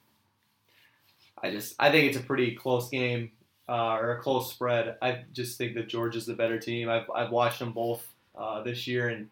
[1.41, 3.31] I just I think it's a pretty close game
[3.69, 4.97] uh, or a close spread.
[5.01, 6.89] I just think that Georgia's the better team.
[6.89, 8.05] I've I've watched them both
[8.35, 9.29] uh, this year, and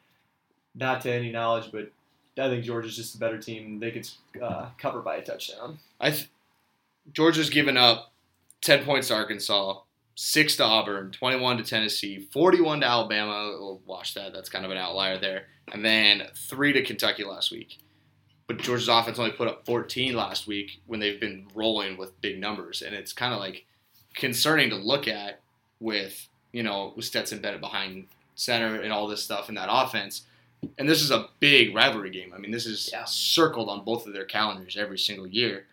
[0.75, 1.91] not to any knowledge, but
[2.37, 3.79] I think Georgia's just a better team.
[3.79, 4.07] They could
[4.41, 5.79] uh, cover by a touchdown.
[5.99, 6.29] I th-
[7.11, 8.11] Georgia's given up
[8.61, 9.79] 10 points to Arkansas,
[10.15, 13.55] 6 to Auburn, 21 to Tennessee, 41 to Alabama.
[13.57, 14.33] We'll watch that.
[14.33, 15.45] That's kind of an outlier there.
[15.71, 17.77] And then 3 to Kentucky last week.
[18.45, 22.39] But Georgia's offense only put up 14 last week when they've been rolling with big
[22.39, 22.81] numbers.
[22.81, 23.65] And it's kind of like
[24.17, 25.39] concerning to look at
[25.79, 30.23] with, you know, with Stetson Bennett behind center and all this stuff in that offense.
[30.77, 32.33] And this is a big rivalry game.
[32.33, 33.05] I mean, this is Yeah.
[33.05, 35.67] circled on both of their calendars every single year.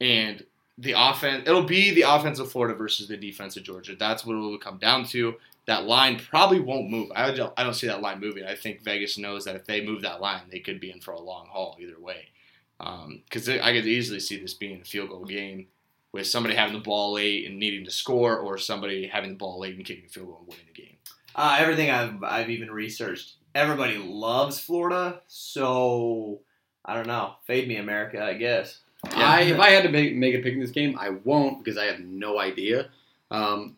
[0.00, 0.44] And
[0.78, 3.96] the offense, it'll be the offense of Florida versus the defense of Georgia.
[3.96, 5.36] That's what it will come down to.
[5.66, 7.12] That line probably won't move.
[7.14, 8.44] I don't, I don't see that line moving.
[8.44, 11.10] I think Vegas knows that if they move that line, they could be in for
[11.10, 12.28] a long haul either way.
[12.80, 15.66] Um, because I could easily see this being a field goal game
[16.12, 19.60] with somebody having the ball late and needing to score, or somebody having the ball
[19.60, 20.96] late and kicking a field goal and winning the game.
[21.34, 23.34] Uh, everything I've I've even researched.
[23.54, 26.40] Everybody loves Florida, so
[26.84, 27.34] I don't know.
[27.46, 28.22] Fade me, America.
[28.22, 28.80] I guess.
[29.04, 31.78] I, if I had to make, make a pick in this game, I won't because
[31.78, 32.88] I have no idea.
[33.30, 33.76] Um,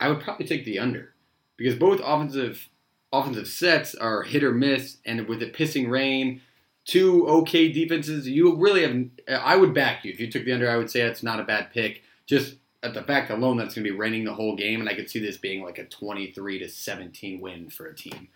[0.00, 1.12] I would probably take the under
[1.56, 2.68] because both offensive
[3.12, 6.40] offensive sets are hit or miss, and with it pissing rain,
[6.84, 9.40] two okay defenses, you really have.
[9.42, 10.70] I would back you if you took the under.
[10.70, 12.02] I would say it's not a bad pick.
[12.26, 14.94] Just at the fact alone, that's going to be raining the whole game, and I
[14.94, 18.28] could see this being like a twenty-three to seventeen win for a team.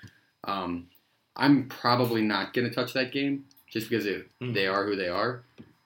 [0.45, 0.87] Um,
[1.35, 4.55] I'm probably not going to touch that game just because it, Mm.
[4.55, 5.43] they are who they are.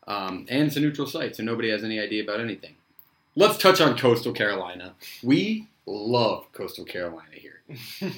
[0.07, 2.75] Um, and it's a neutral site, so nobody has any idea about anything.
[3.37, 4.95] Let's touch on Coastal Carolina.
[5.23, 7.61] We love Coastal Carolina here.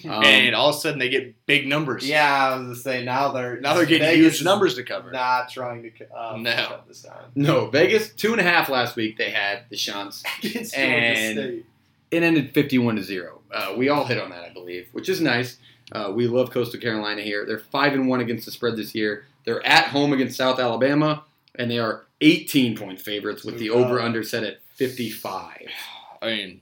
[0.05, 2.09] Um, and all of a sudden they get big numbers.
[2.09, 5.11] Yeah, I was gonna say now they're Now they're getting Vegas huge numbers to cover.
[5.11, 6.55] Not trying to uh, No.
[6.55, 7.25] cut this time.
[7.35, 9.17] no, Vegas two and a half last week.
[9.19, 10.23] They had the Chants.
[10.75, 11.67] And- State.
[12.11, 13.41] It ended fifty-one to zero.
[13.51, 15.57] Uh, we all hit on that, I believe, which is nice.
[15.93, 17.47] Uh, we love Coastal Carolina here.
[17.47, 19.25] They're five and one against the spread this year.
[19.47, 24.23] They're at home against South Alabama, and they are eighteen point favorites with the over/under
[24.23, 25.69] set at fifty-five.
[26.21, 26.61] I mean,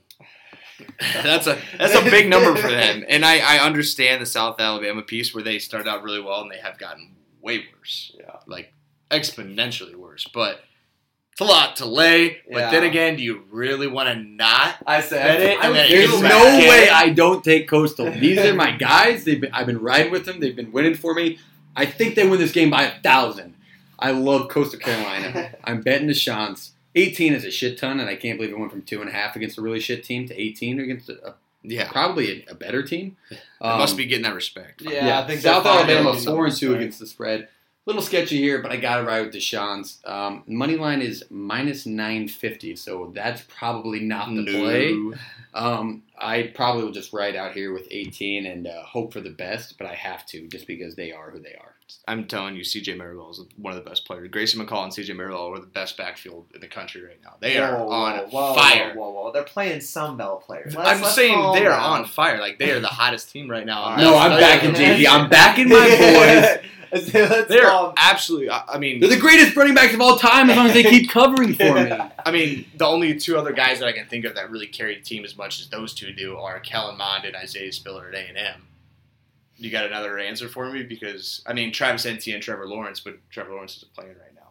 [1.23, 3.03] that's a that's a big number for them.
[3.09, 6.51] And I, I understand the South Alabama piece where they started out really well and
[6.51, 8.37] they have gotten way worse, Yeah.
[8.47, 8.73] like
[9.09, 10.27] exponentially worse.
[10.33, 10.61] But
[11.31, 12.37] it's a lot to lay.
[12.51, 14.75] But then again, do you really want to not?
[14.85, 16.69] I said Bet it, I, and would There's no back.
[16.69, 18.11] way I don't take Coastal.
[18.11, 19.23] These are my guys.
[19.23, 20.39] They've been, I've been riding with them.
[20.39, 21.39] They've been winning for me.
[21.75, 23.55] I think they win this game by a thousand.
[23.97, 25.53] I love Coastal Carolina.
[25.63, 26.71] I'm betting the Chants.
[26.95, 29.13] 18 is a shit ton, and I can't believe it went from two and a
[29.13, 32.55] half against a really shit team to 18 against a, a- Yeah, probably a, a
[32.55, 33.17] better team.
[33.61, 34.81] Um, must be getting that respect.
[34.81, 37.47] Yeah, I think South they're finally Alabama getting four and two some against the spread.
[37.87, 39.97] Little sketchy here, but I got to ride with the Chants.
[40.05, 44.95] Um, money line is minus 950, so that's probably not the play.
[45.55, 49.31] Um, I probably will just ride out here with 18 and uh, hope for the
[49.31, 51.70] best, but I have to just because they are who they are.
[52.07, 54.29] I'm telling you, CJ Marable is one of the best players.
[54.29, 57.35] Grayson McCall and CJ Marable are the best backfield in the country right now.
[57.39, 58.93] They are on whoa, whoa, fire.
[58.95, 59.31] Whoa, whoa, whoa.
[59.31, 60.75] They're playing Sun Belt players.
[60.75, 62.39] Let's- I'm let's saying they are on fire.
[62.39, 63.81] Like they are the hottest team right now.
[63.81, 64.17] All No.
[64.17, 65.05] I'm backing JV.
[65.09, 66.61] I'm backing my boys.
[66.93, 68.49] Let's- let's They're calm- absolutely.
[68.49, 70.83] I I mean, They're the greatest running backs of all time as long as they
[70.83, 71.89] keep covering for me.
[72.25, 74.95] I mean, the only two other guys that I can think of that really carry
[74.95, 78.15] the team as much as those two do are Kellen Mond and Isaiah Spiller at
[78.15, 78.67] A and M.
[79.61, 80.83] You got another answer for me?
[80.83, 84.41] Because I mean, Travis Etienne and Trevor Lawrence, but Trevor Lawrence isn't playing right now.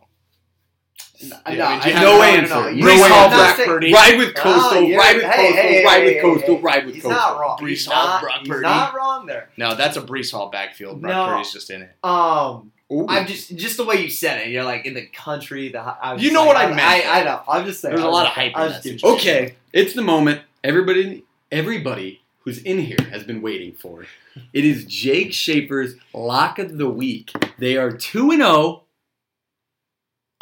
[1.23, 2.55] No, I mean, I- do you have no no answer.
[2.55, 2.93] no, No you- way.
[2.93, 3.93] I'm Hall, not Brock saying- Purdy.
[3.93, 6.87] Ride with Coastal, you're- ride with hey, Coastal, hey, ride with hey, Coastal, hey, ride
[6.87, 7.21] with He's Coastal.
[7.21, 7.59] not wrong.
[7.59, 8.63] Breece he's Hall, not, Brock he's Purdy.
[8.63, 9.51] not wrong there.
[9.59, 11.01] No, that's a Breece Hall backfield.
[11.03, 11.33] Brock No.
[11.35, 11.91] Purdy's just in it.
[12.03, 13.07] Um, Ooh.
[13.09, 14.49] I'm just just the way you said it.
[14.49, 15.69] You're like in the country.
[15.69, 17.43] The I was You just know like, what I meant, I, I know.
[17.49, 17.95] I'm just saying.
[17.97, 19.19] There's a I'm lot just- of hype in I'm that just giving situation.
[19.21, 19.43] shit.
[19.45, 24.07] Okay, it's the moment everybody everybody who's in here has been waiting for.
[24.53, 27.31] It is Jake Schaefer's lock of the week.
[27.59, 28.85] They are 2 and 0.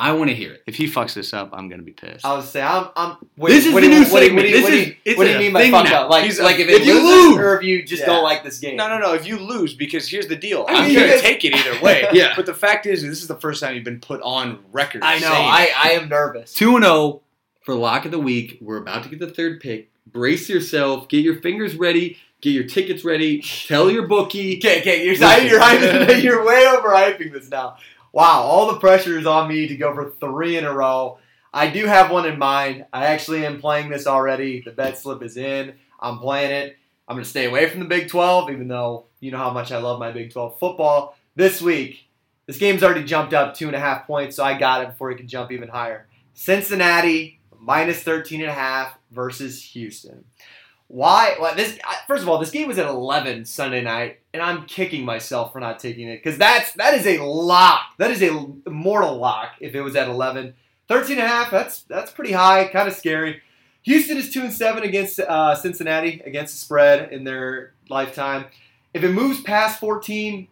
[0.01, 0.63] I want to hear it.
[0.69, 2.25] If he fucks this up, I'm gonna be pissed.
[2.25, 2.87] I was saying, I'm.
[2.95, 4.49] I'm what, This is what the do you- new what do what do segment.
[4.49, 4.77] you- what do
[5.11, 6.05] you- What do you mean by thing fuck now.
[6.05, 6.11] up?
[6.11, 8.07] Like, He's like if, if it you loses lose- or if you just Yeah.
[8.07, 8.77] don't like this game.
[8.77, 9.15] No, no, no.
[9.15, 10.67] If you lose, because here's the deal.
[10.69, 12.07] I I'm mean, gonna guys- take it either way.
[12.13, 12.33] Yeah.
[12.37, 15.03] But the fact is, this is the first time you've been put on record.
[15.03, 15.33] I know.
[15.33, 16.55] I, I am nervous.
[16.55, 17.23] 2 and 0
[17.63, 18.59] for lock of the week.
[18.61, 19.88] We're about to get the third pick.
[20.13, 21.09] Brace yourself.
[21.09, 22.19] Get your fingers ready.
[22.41, 23.43] Get your tickets ready.
[23.43, 24.59] Tell your bookie.
[24.59, 27.77] Okay, okay, you're, you're, hyping, you're way overhyping this now.
[28.13, 31.19] Wow, all the pressure is on me to go for three in a row.
[31.53, 32.87] I do have one in mind.
[32.93, 34.61] I actually am playing this already.
[34.61, 35.75] The bet slip is in.
[35.99, 36.77] I'm playing it.
[37.07, 39.73] I'm going to stay away from the Big 12, even though you know how much
[39.73, 41.17] I love my Big 12 football.
[41.35, 42.09] This week,
[42.47, 45.11] this game's already jumped up two and a half points, so I got it before
[45.11, 46.07] it can jump even higher.
[46.35, 50.25] Cincinnati minus 13 and a half versus Houston.
[50.89, 51.37] Why?
[51.39, 55.05] Well, this first of all, this game was at 11 Sunday night, and I'm kicking
[55.05, 57.83] myself for not taking it because that's that is a lock.
[57.99, 59.57] That is a mortal lock.
[59.61, 60.55] If it was at 11,
[60.89, 63.43] 13 and a half, that's that's pretty high, kind of scary.
[63.83, 68.47] Houston is two and seven against uh, Cincinnati against the spread in their lifetime.
[68.95, 70.49] If it moves past 14,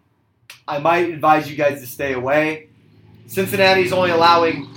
[0.69, 2.69] I might advise you guys to stay away.
[3.27, 4.69] Cincinnati's only allowing.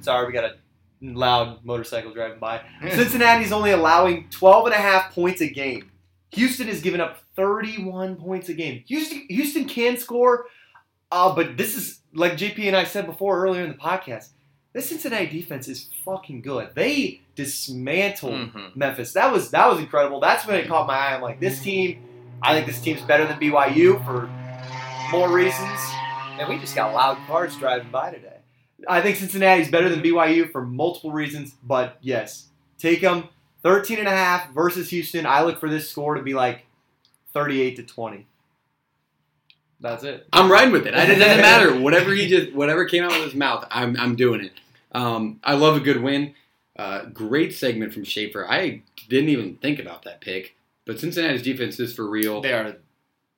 [0.00, 0.54] Sorry, we got a
[1.00, 2.60] loud motorcycle driving by.
[2.90, 5.90] Cincinnati's only allowing 12 and a half points a game.
[6.32, 8.82] Houston has given up 31 points a game.
[8.88, 10.46] Houston, Houston can score,
[11.12, 14.28] uh, but this is like JP and I said before earlier in the podcast.
[14.72, 16.70] This Cincinnati defense is fucking good.
[16.74, 18.76] They dismantled Mhm.
[18.76, 19.12] Memphis.
[19.14, 20.20] That was that was incredible.
[20.20, 21.14] That's when it caught my eye.
[21.14, 22.02] I'm like, this team.
[22.42, 24.28] I think this team's better than BYU for
[25.10, 25.80] more reasons.
[26.38, 28.35] And we just got loud cars driving by today.
[28.88, 32.48] I think Cincinnati's better than BYU for multiple reasons, but yes,
[32.78, 33.28] take them
[33.62, 35.26] 13 and a half versus Houston.
[35.26, 36.66] I look for this score to be like
[37.32, 38.26] 38 to 20.
[39.80, 40.26] That's it.
[40.32, 40.94] I'm riding with it.
[40.94, 41.78] It doesn't matter.
[41.78, 44.52] Whatever he just, whatever came out of his mouth, I'm, I'm doing it.
[44.92, 46.34] Um, I love a good win.
[46.78, 48.46] Uh, great segment from Schaefer.
[48.48, 52.40] I didn't even think about that pick, but Cincinnati's defense is for real.
[52.40, 52.76] They are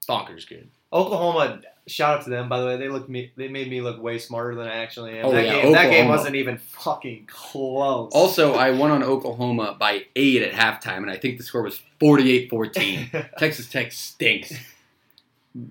[0.08, 0.68] bonkers good.
[0.92, 2.76] Oklahoma, shout out to them by the way.
[2.76, 3.32] They looked me.
[3.36, 5.26] They made me look way smarter than I actually am.
[5.26, 8.12] Oh, that, yeah, game, that game wasn't even fucking close.
[8.12, 11.80] Also, I won on Oklahoma by eight at halftime, and I think the score was
[12.00, 13.30] 48-14.
[13.38, 14.52] Texas Tech stinks.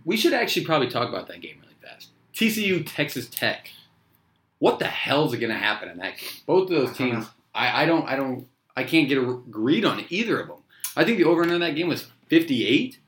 [0.04, 2.10] We should actually probably talk about that game really fast.
[2.34, 3.72] TCU Texas Tech.
[4.60, 6.30] What the hell's going to happen in that game?
[6.46, 10.04] Both of those teams, I, I don't, I don't, I can't get a read on
[10.10, 10.58] either of them.
[10.96, 13.00] I think the over under in that game was 58.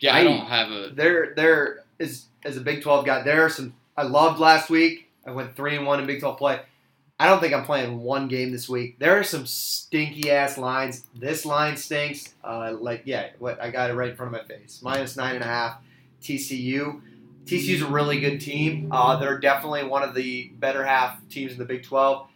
[0.00, 0.90] Yeah, I, I- don't have a.
[0.94, 3.22] there, there is as a Big Twelve guy.
[3.22, 5.10] There are some I loved last week.
[5.26, 6.60] I went three and one in Big Twelve play.
[7.18, 8.98] I don't think I'm playing one game this week.
[8.98, 11.06] There are some stinky ass lines.
[11.14, 12.34] This line stinks.
[12.42, 14.80] Uh, like yeah, what I got it right in front of my face.
[14.82, 15.78] Minus nine and a half.
[16.20, 17.00] TCU.
[17.44, 18.88] TCU's a really good team.
[18.90, 22.26] Uh, they're definitely one of the better half teams in the Big 12.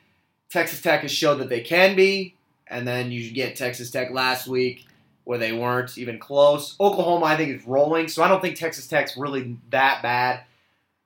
[0.50, 2.34] Texas Tech has showed that they can be,
[2.66, 4.84] and then you get Texas Tech last week
[5.28, 6.74] where they weren't even close.
[6.80, 10.40] Oklahoma, I think, is rolling, so I don't think Texas Tech's really that bad.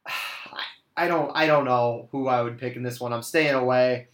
[0.97, 3.13] I don't, I don't know who I would pick in this one.
[3.13, 4.07] I'm staying away.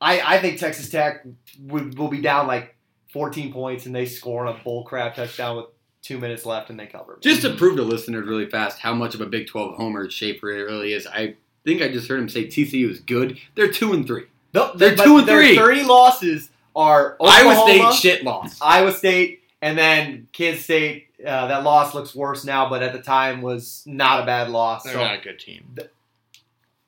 [0.00, 1.26] I, I think Texas Tech
[1.64, 2.74] would, will be down like
[3.12, 5.66] 14 points, and they score on a bull crap touchdown with
[6.00, 7.18] two minutes left, and they cover.
[7.20, 10.46] Just to prove to listeners really fast how much of a Big 12 homer Schaefer
[10.46, 13.38] really is, I think I just heard him say TCU is good.
[13.54, 14.24] They're two and three.
[14.54, 15.58] No, They're but two and their three.
[15.58, 18.58] Three losses are Iowa State shit loss.
[18.62, 21.08] Iowa State, and then Kansas State.
[21.24, 24.82] Uh, that loss looks worse now, but at the time was not a bad loss.
[24.82, 25.76] They're So not a good team.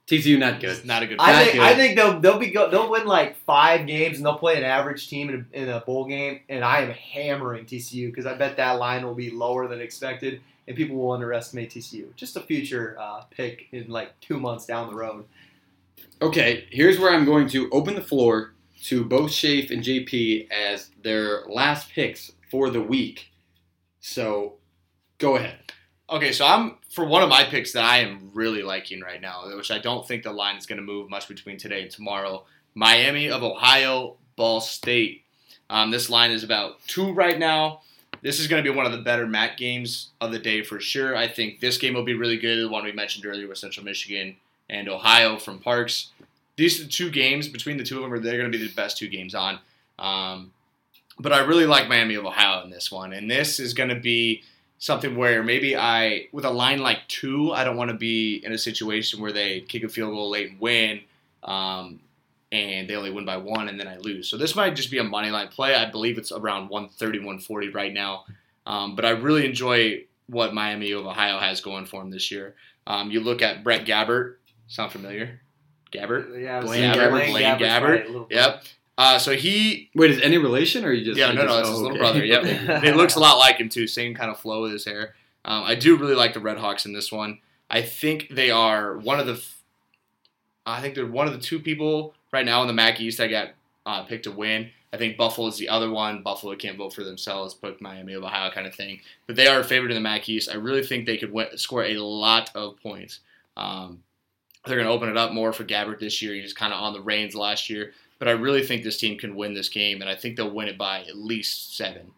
[0.08, 0.70] TCU not good.
[0.70, 1.18] It's not a good.
[1.20, 1.62] I think good.
[1.62, 4.64] I think they'll they'll be go, they'll win like five games and they'll play an
[4.64, 6.40] average team in a, in a bowl game.
[6.48, 10.40] And I am hammering TCU because I bet that line will be lower than expected,
[10.66, 12.14] and people will underestimate TCU.
[12.16, 15.24] Just a future uh, pick in like two months down the road.
[16.20, 18.52] Okay, here's where I'm going to open the floor
[18.84, 23.32] to both Shafe and JP as their last picks for the week.
[23.98, 24.58] So,
[25.18, 25.72] go ahead.
[26.08, 29.42] Okay, so I'm for one of my picks that I am really liking right now,
[29.56, 32.44] which I don't think the line is going to move much between today and tomorrow.
[32.72, 35.24] Miami of Ohio, Ball State.
[35.68, 37.80] Um, this line is about two right now.
[38.22, 40.78] This is going to be one of the better MAC games of the day for
[40.78, 41.16] sure.
[41.16, 42.62] I think this game will be really good.
[42.62, 44.36] The one we mentioned earlier with Central Michigan
[44.70, 46.12] and Ohio from Parks.
[46.54, 48.12] These are the two games between the two of them.
[48.12, 49.58] Are they're going to be the best two games on.
[49.98, 50.52] Um,
[51.18, 54.00] but I really like Miami of Ohio in this one, and this is going to
[54.00, 54.42] be
[54.78, 58.52] something where maybe I, with a line like two, I don't want to be in
[58.52, 61.00] a situation where they kick a field goal late and win,
[61.42, 62.00] um,
[62.52, 64.28] and they only win by one and then I lose.
[64.28, 65.74] So this might just be a money line play.
[65.74, 68.24] I believe it's around 130, 140 right now.
[68.66, 72.54] Um, but I really enjoy what Miami of Ohio has going for them this year.
[72.86, 74.36] Um, you look at Brett Gabbert.
[74.68, 75.40] Sound familiar?
[75.92, 76.40] Gabbert?
[76.40, 77.82] Yeah, Blaine Gabbert, Blaine Gabbert.
[77.82, 78.36] right, a little bit.
[78.36, 78.64] Yep.
[78.96, 81.58] Uh, so he Wait, is any relation or are you just yeah, no, just- no,
[81.58, 81.98] it's oh, his little okay.
[81.98, 82.24] brother.
[82.24, 83.86] Yep, it looks a lot like him too.
[83.86, 85.14] Same kind of flow with his hair.
[85.44, 87.38] Um, I do really like the Red Hawks in this one.
[87.70, 89.34] I think they are one of the.
[89.34, 89.62] f-
[90.64, 93.28] I think they're one of the two people right now in the MAC East that
[93.28, 93.48] got
[93.84, 94.70] uh, picked to win.
[94.92, 96.22] I think Buffalo is the other one.
[96.22, 99.00] Buffalo can't vote for themselves, but Miami of Ohio kind of thing.
[99.26, 100.48] But they are a favorite in the MAC East.
[100.48, 103.18] I really think they could win, score a lot of points.
[103.56, 104.04] Um,
[104.64, 106.32] they're going to open it up more for Gabbert this year.
[106.32, 107.92] He was kind of on the reins last year.
[108.18, 110.68] But I really think this team can win this game, and I think they'll win
[110.68, 112.12] it by at least seven.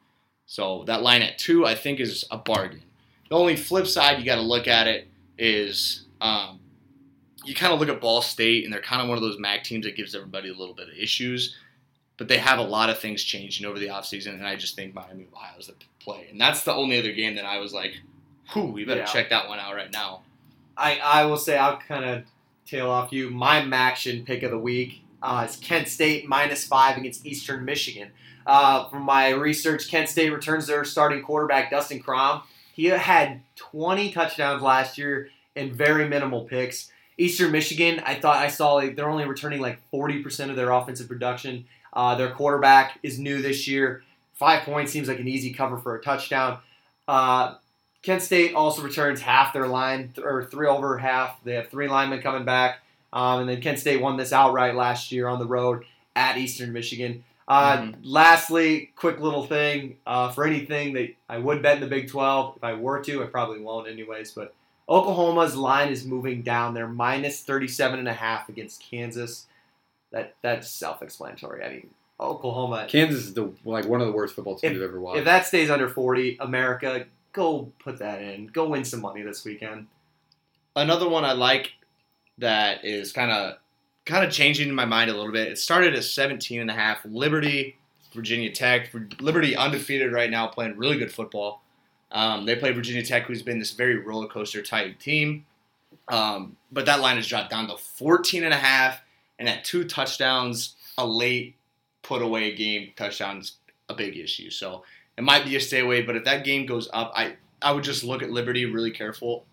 [0.46, 2.82] So that line at two, I think, is a bargain.
[3.30, 6.60] The only flip side you got to look at it is um,
[7.44, 9.64] you kind of look at Ball State, and they're kind of one of those MAC
[9.64, 11.56] teams that gives everybody a little bit of issues.
[12.18, 14.94] But they have a lot of things changing over the offseason, and I just think
[14.94, 16.28] Miami of Ohio is the play.
[16.30, 18.00] And that's the only other game that I was like,
[18.52, 19.06] whew, we better Yeah.
[19.06, 20.22] check that one out right now.
[20.76, 22.22] I, I will say I'll kind of
[22.66, 23.28] tail off you.
[23.30, 28.10] My MACtion pick of the week uh, is Kent State minus five against Eastern Michigan.
[28.46, 32.42] Uh, from my research, Kent State returns their starting quarterback Dustin Crum.
[32.72, 36.92] He had 20 touchdowns last year and very minimal picks.
[37.18, 41.08] Eastern Michigan, I thought I saw like, they're only returning like 40% of their offensive
[41.08, 41.64] production.
[41.92, 44.04] Uh, their quarterback is new this year.
[44.34, 46.58] Five points seems like an easy cover for a touchdown.
[47.08, 47.54] Uh,
[48.02, 51.42] Kent State also returns half their line, th- or three over half.
[51.42, 52.82] They have three linemen coming back.
[53.16, 56.72] Um, and then Kent State won this outright last year on the road at Eastern
[56.74, 57.24] Michigan.
[57.48, 57.94] Uh, Mhm.
[58.02, 62.56] Lastly, quick little thing uh, for anything that I would bet in the Big 12.
[62.58, 64.32] If I were to, I probably won't anyways.
[64.32, 64.52] But
[64.88, 66.74] Oklahoma's line is moving down.
[66.74, 69.46] They're minus 37 and a half against Kansas.
[70.10, 71.64] That That's self-explanatory.
[71.64, 71.90] I mean,
[72.20, 75.18] Oklahoma Kansas is the like one of the worst football teams If- I've ever watched.
[75.20, 78.46] if that stays under 40, America go put that in.
[78.48, 79.86] Go win some money this weekend.
[80.74, 81.72] Another one I like
[82.38, 83.56] that is kind of
[84.04, 85.48] kind of changing my mind a little bit.
[85.48, 87.04] It started at 17 and a half.
[87.04, 87.76] Liberty,
[88.14, 88.90] Virginia Tech.
[89.20, 91.62] Liberty undefeated right now, playing really good football.
[92.12, 95.44] Um, they play Virginia Tech, who's been this very roller coaster type team.
[96.08, 99.00] Um, but that line has dropped down to 14 and a half,
[99.38, 101.56] and at two touchdowns, a late
[102.02, 103.56] put away game touchdowns
[103.88, 104.50] a big issue.
[104.50, 104.84] So
[105.18, 106.02] it might be a stay away.
[106.02, 109.44] But if that game goes up, I I would just look at Liberty really careful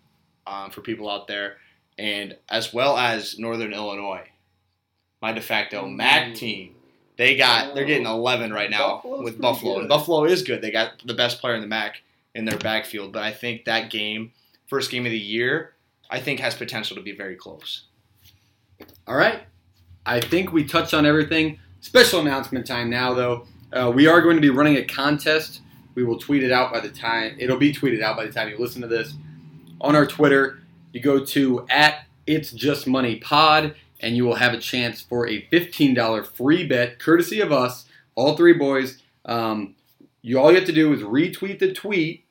[0.46, 1.56] um, for people out there,
[1.98, 4.28] and as well as Northern Illinois,
[5.22, 6.74] my de facto MAC team.
[7.16, 9.80] They got they're getting 11 right now Buffalo's with Buffalo, good.
[9.80, 10.60] and Buffalo is good.
[10.60, 12.02] They got the best player in the MAC
[12.34, 14.32] in their backfield, but I think that game,
[14.66, 15.74] first game of the year,
[16.10, 17.84] I think has potential to be very close.
[19.06, 19.42] All right.
[20.04, 21.58] I think we touched on everything.
[21.80, 23.46] Special announcement time now, though.
[23.72, 25.60] Uh, we are going to be running a contest.
[25.94, 28.48] We will tweet it out by the time it'll be tweeted out by the time
[28.48, 29.14] you listen to this
[29.80, 30.60] on our Twitter.
[30.94, 35.26] You go to at It's Just Money Pod, and you will have a chance for
[35.28, 37.84] a $15 free bet, courtesy of us,
[38.14, 39.02] all three boys.
[39.24, 39.74] Um,
[40.22, 42.22] you all you have to do is retweet the tweet,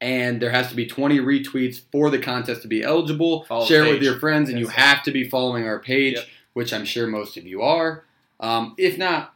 [0.00, 3.44] and there has to be 20 retweets for the contest to be eligible.
[3.44, 6.24] Follow Share it with your friends, and you have to be following our page, Yep.
[6.54, 8.02] which I'm sure most of you are.
[8.40, 9.34] Um, if not,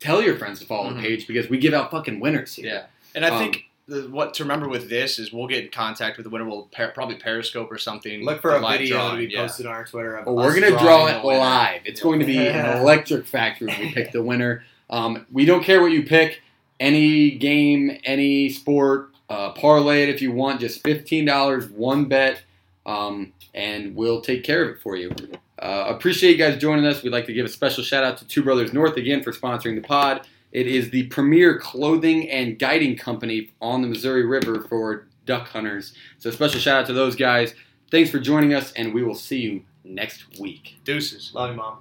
[0.00, 0.96] tell your friends to follow Mhm.
[0.96, 2.66] the page because we give out fucking winners here.
[2.66, 2.82] Yeah.
[3.14, 6.24] And I Um, think what to remember with this is we'll get in contact with
[6.24, 6.44] the winner.
[6.44, 8.24] We'll par- probably Periscope or something.
[8.24, 9.42] Look for a video drawing, to be yeah.
[9.42, 10.16] posted on our Twitter.
[10.16, 11.82] Of Well, we're gonna draw it live.
[11.84, 14.64] It's going to be an electric factory when we pick the winner.
[14.90, 16.40] Um, we don't care what you pick.
[16.80, 20.60] Any game, any sport, uh, parlay it if you want.
[20.60, 22.42] Just fifteen dollars, one bet,
[22.86, 25.14] um, and we'll take care of it for you.
[25.58, 27.02] Uh, appreciate you guys joining us.
[27.02, 29.76] We'd like to give a special shout out to Two Brothers North again for sponsoring
[29.76, 30.26] the pod.
[30.54, 35.94] It is the premier clothing and guiding company on the Missouri River for duck hunters.
[36.18, 37.54] So special shout out to those guys.
[37.90, 40.78] Thanks for joining us, and we will see you next week.
[40.84, 41.32] Deuces.
[41.34, 41.78] Love you, mom.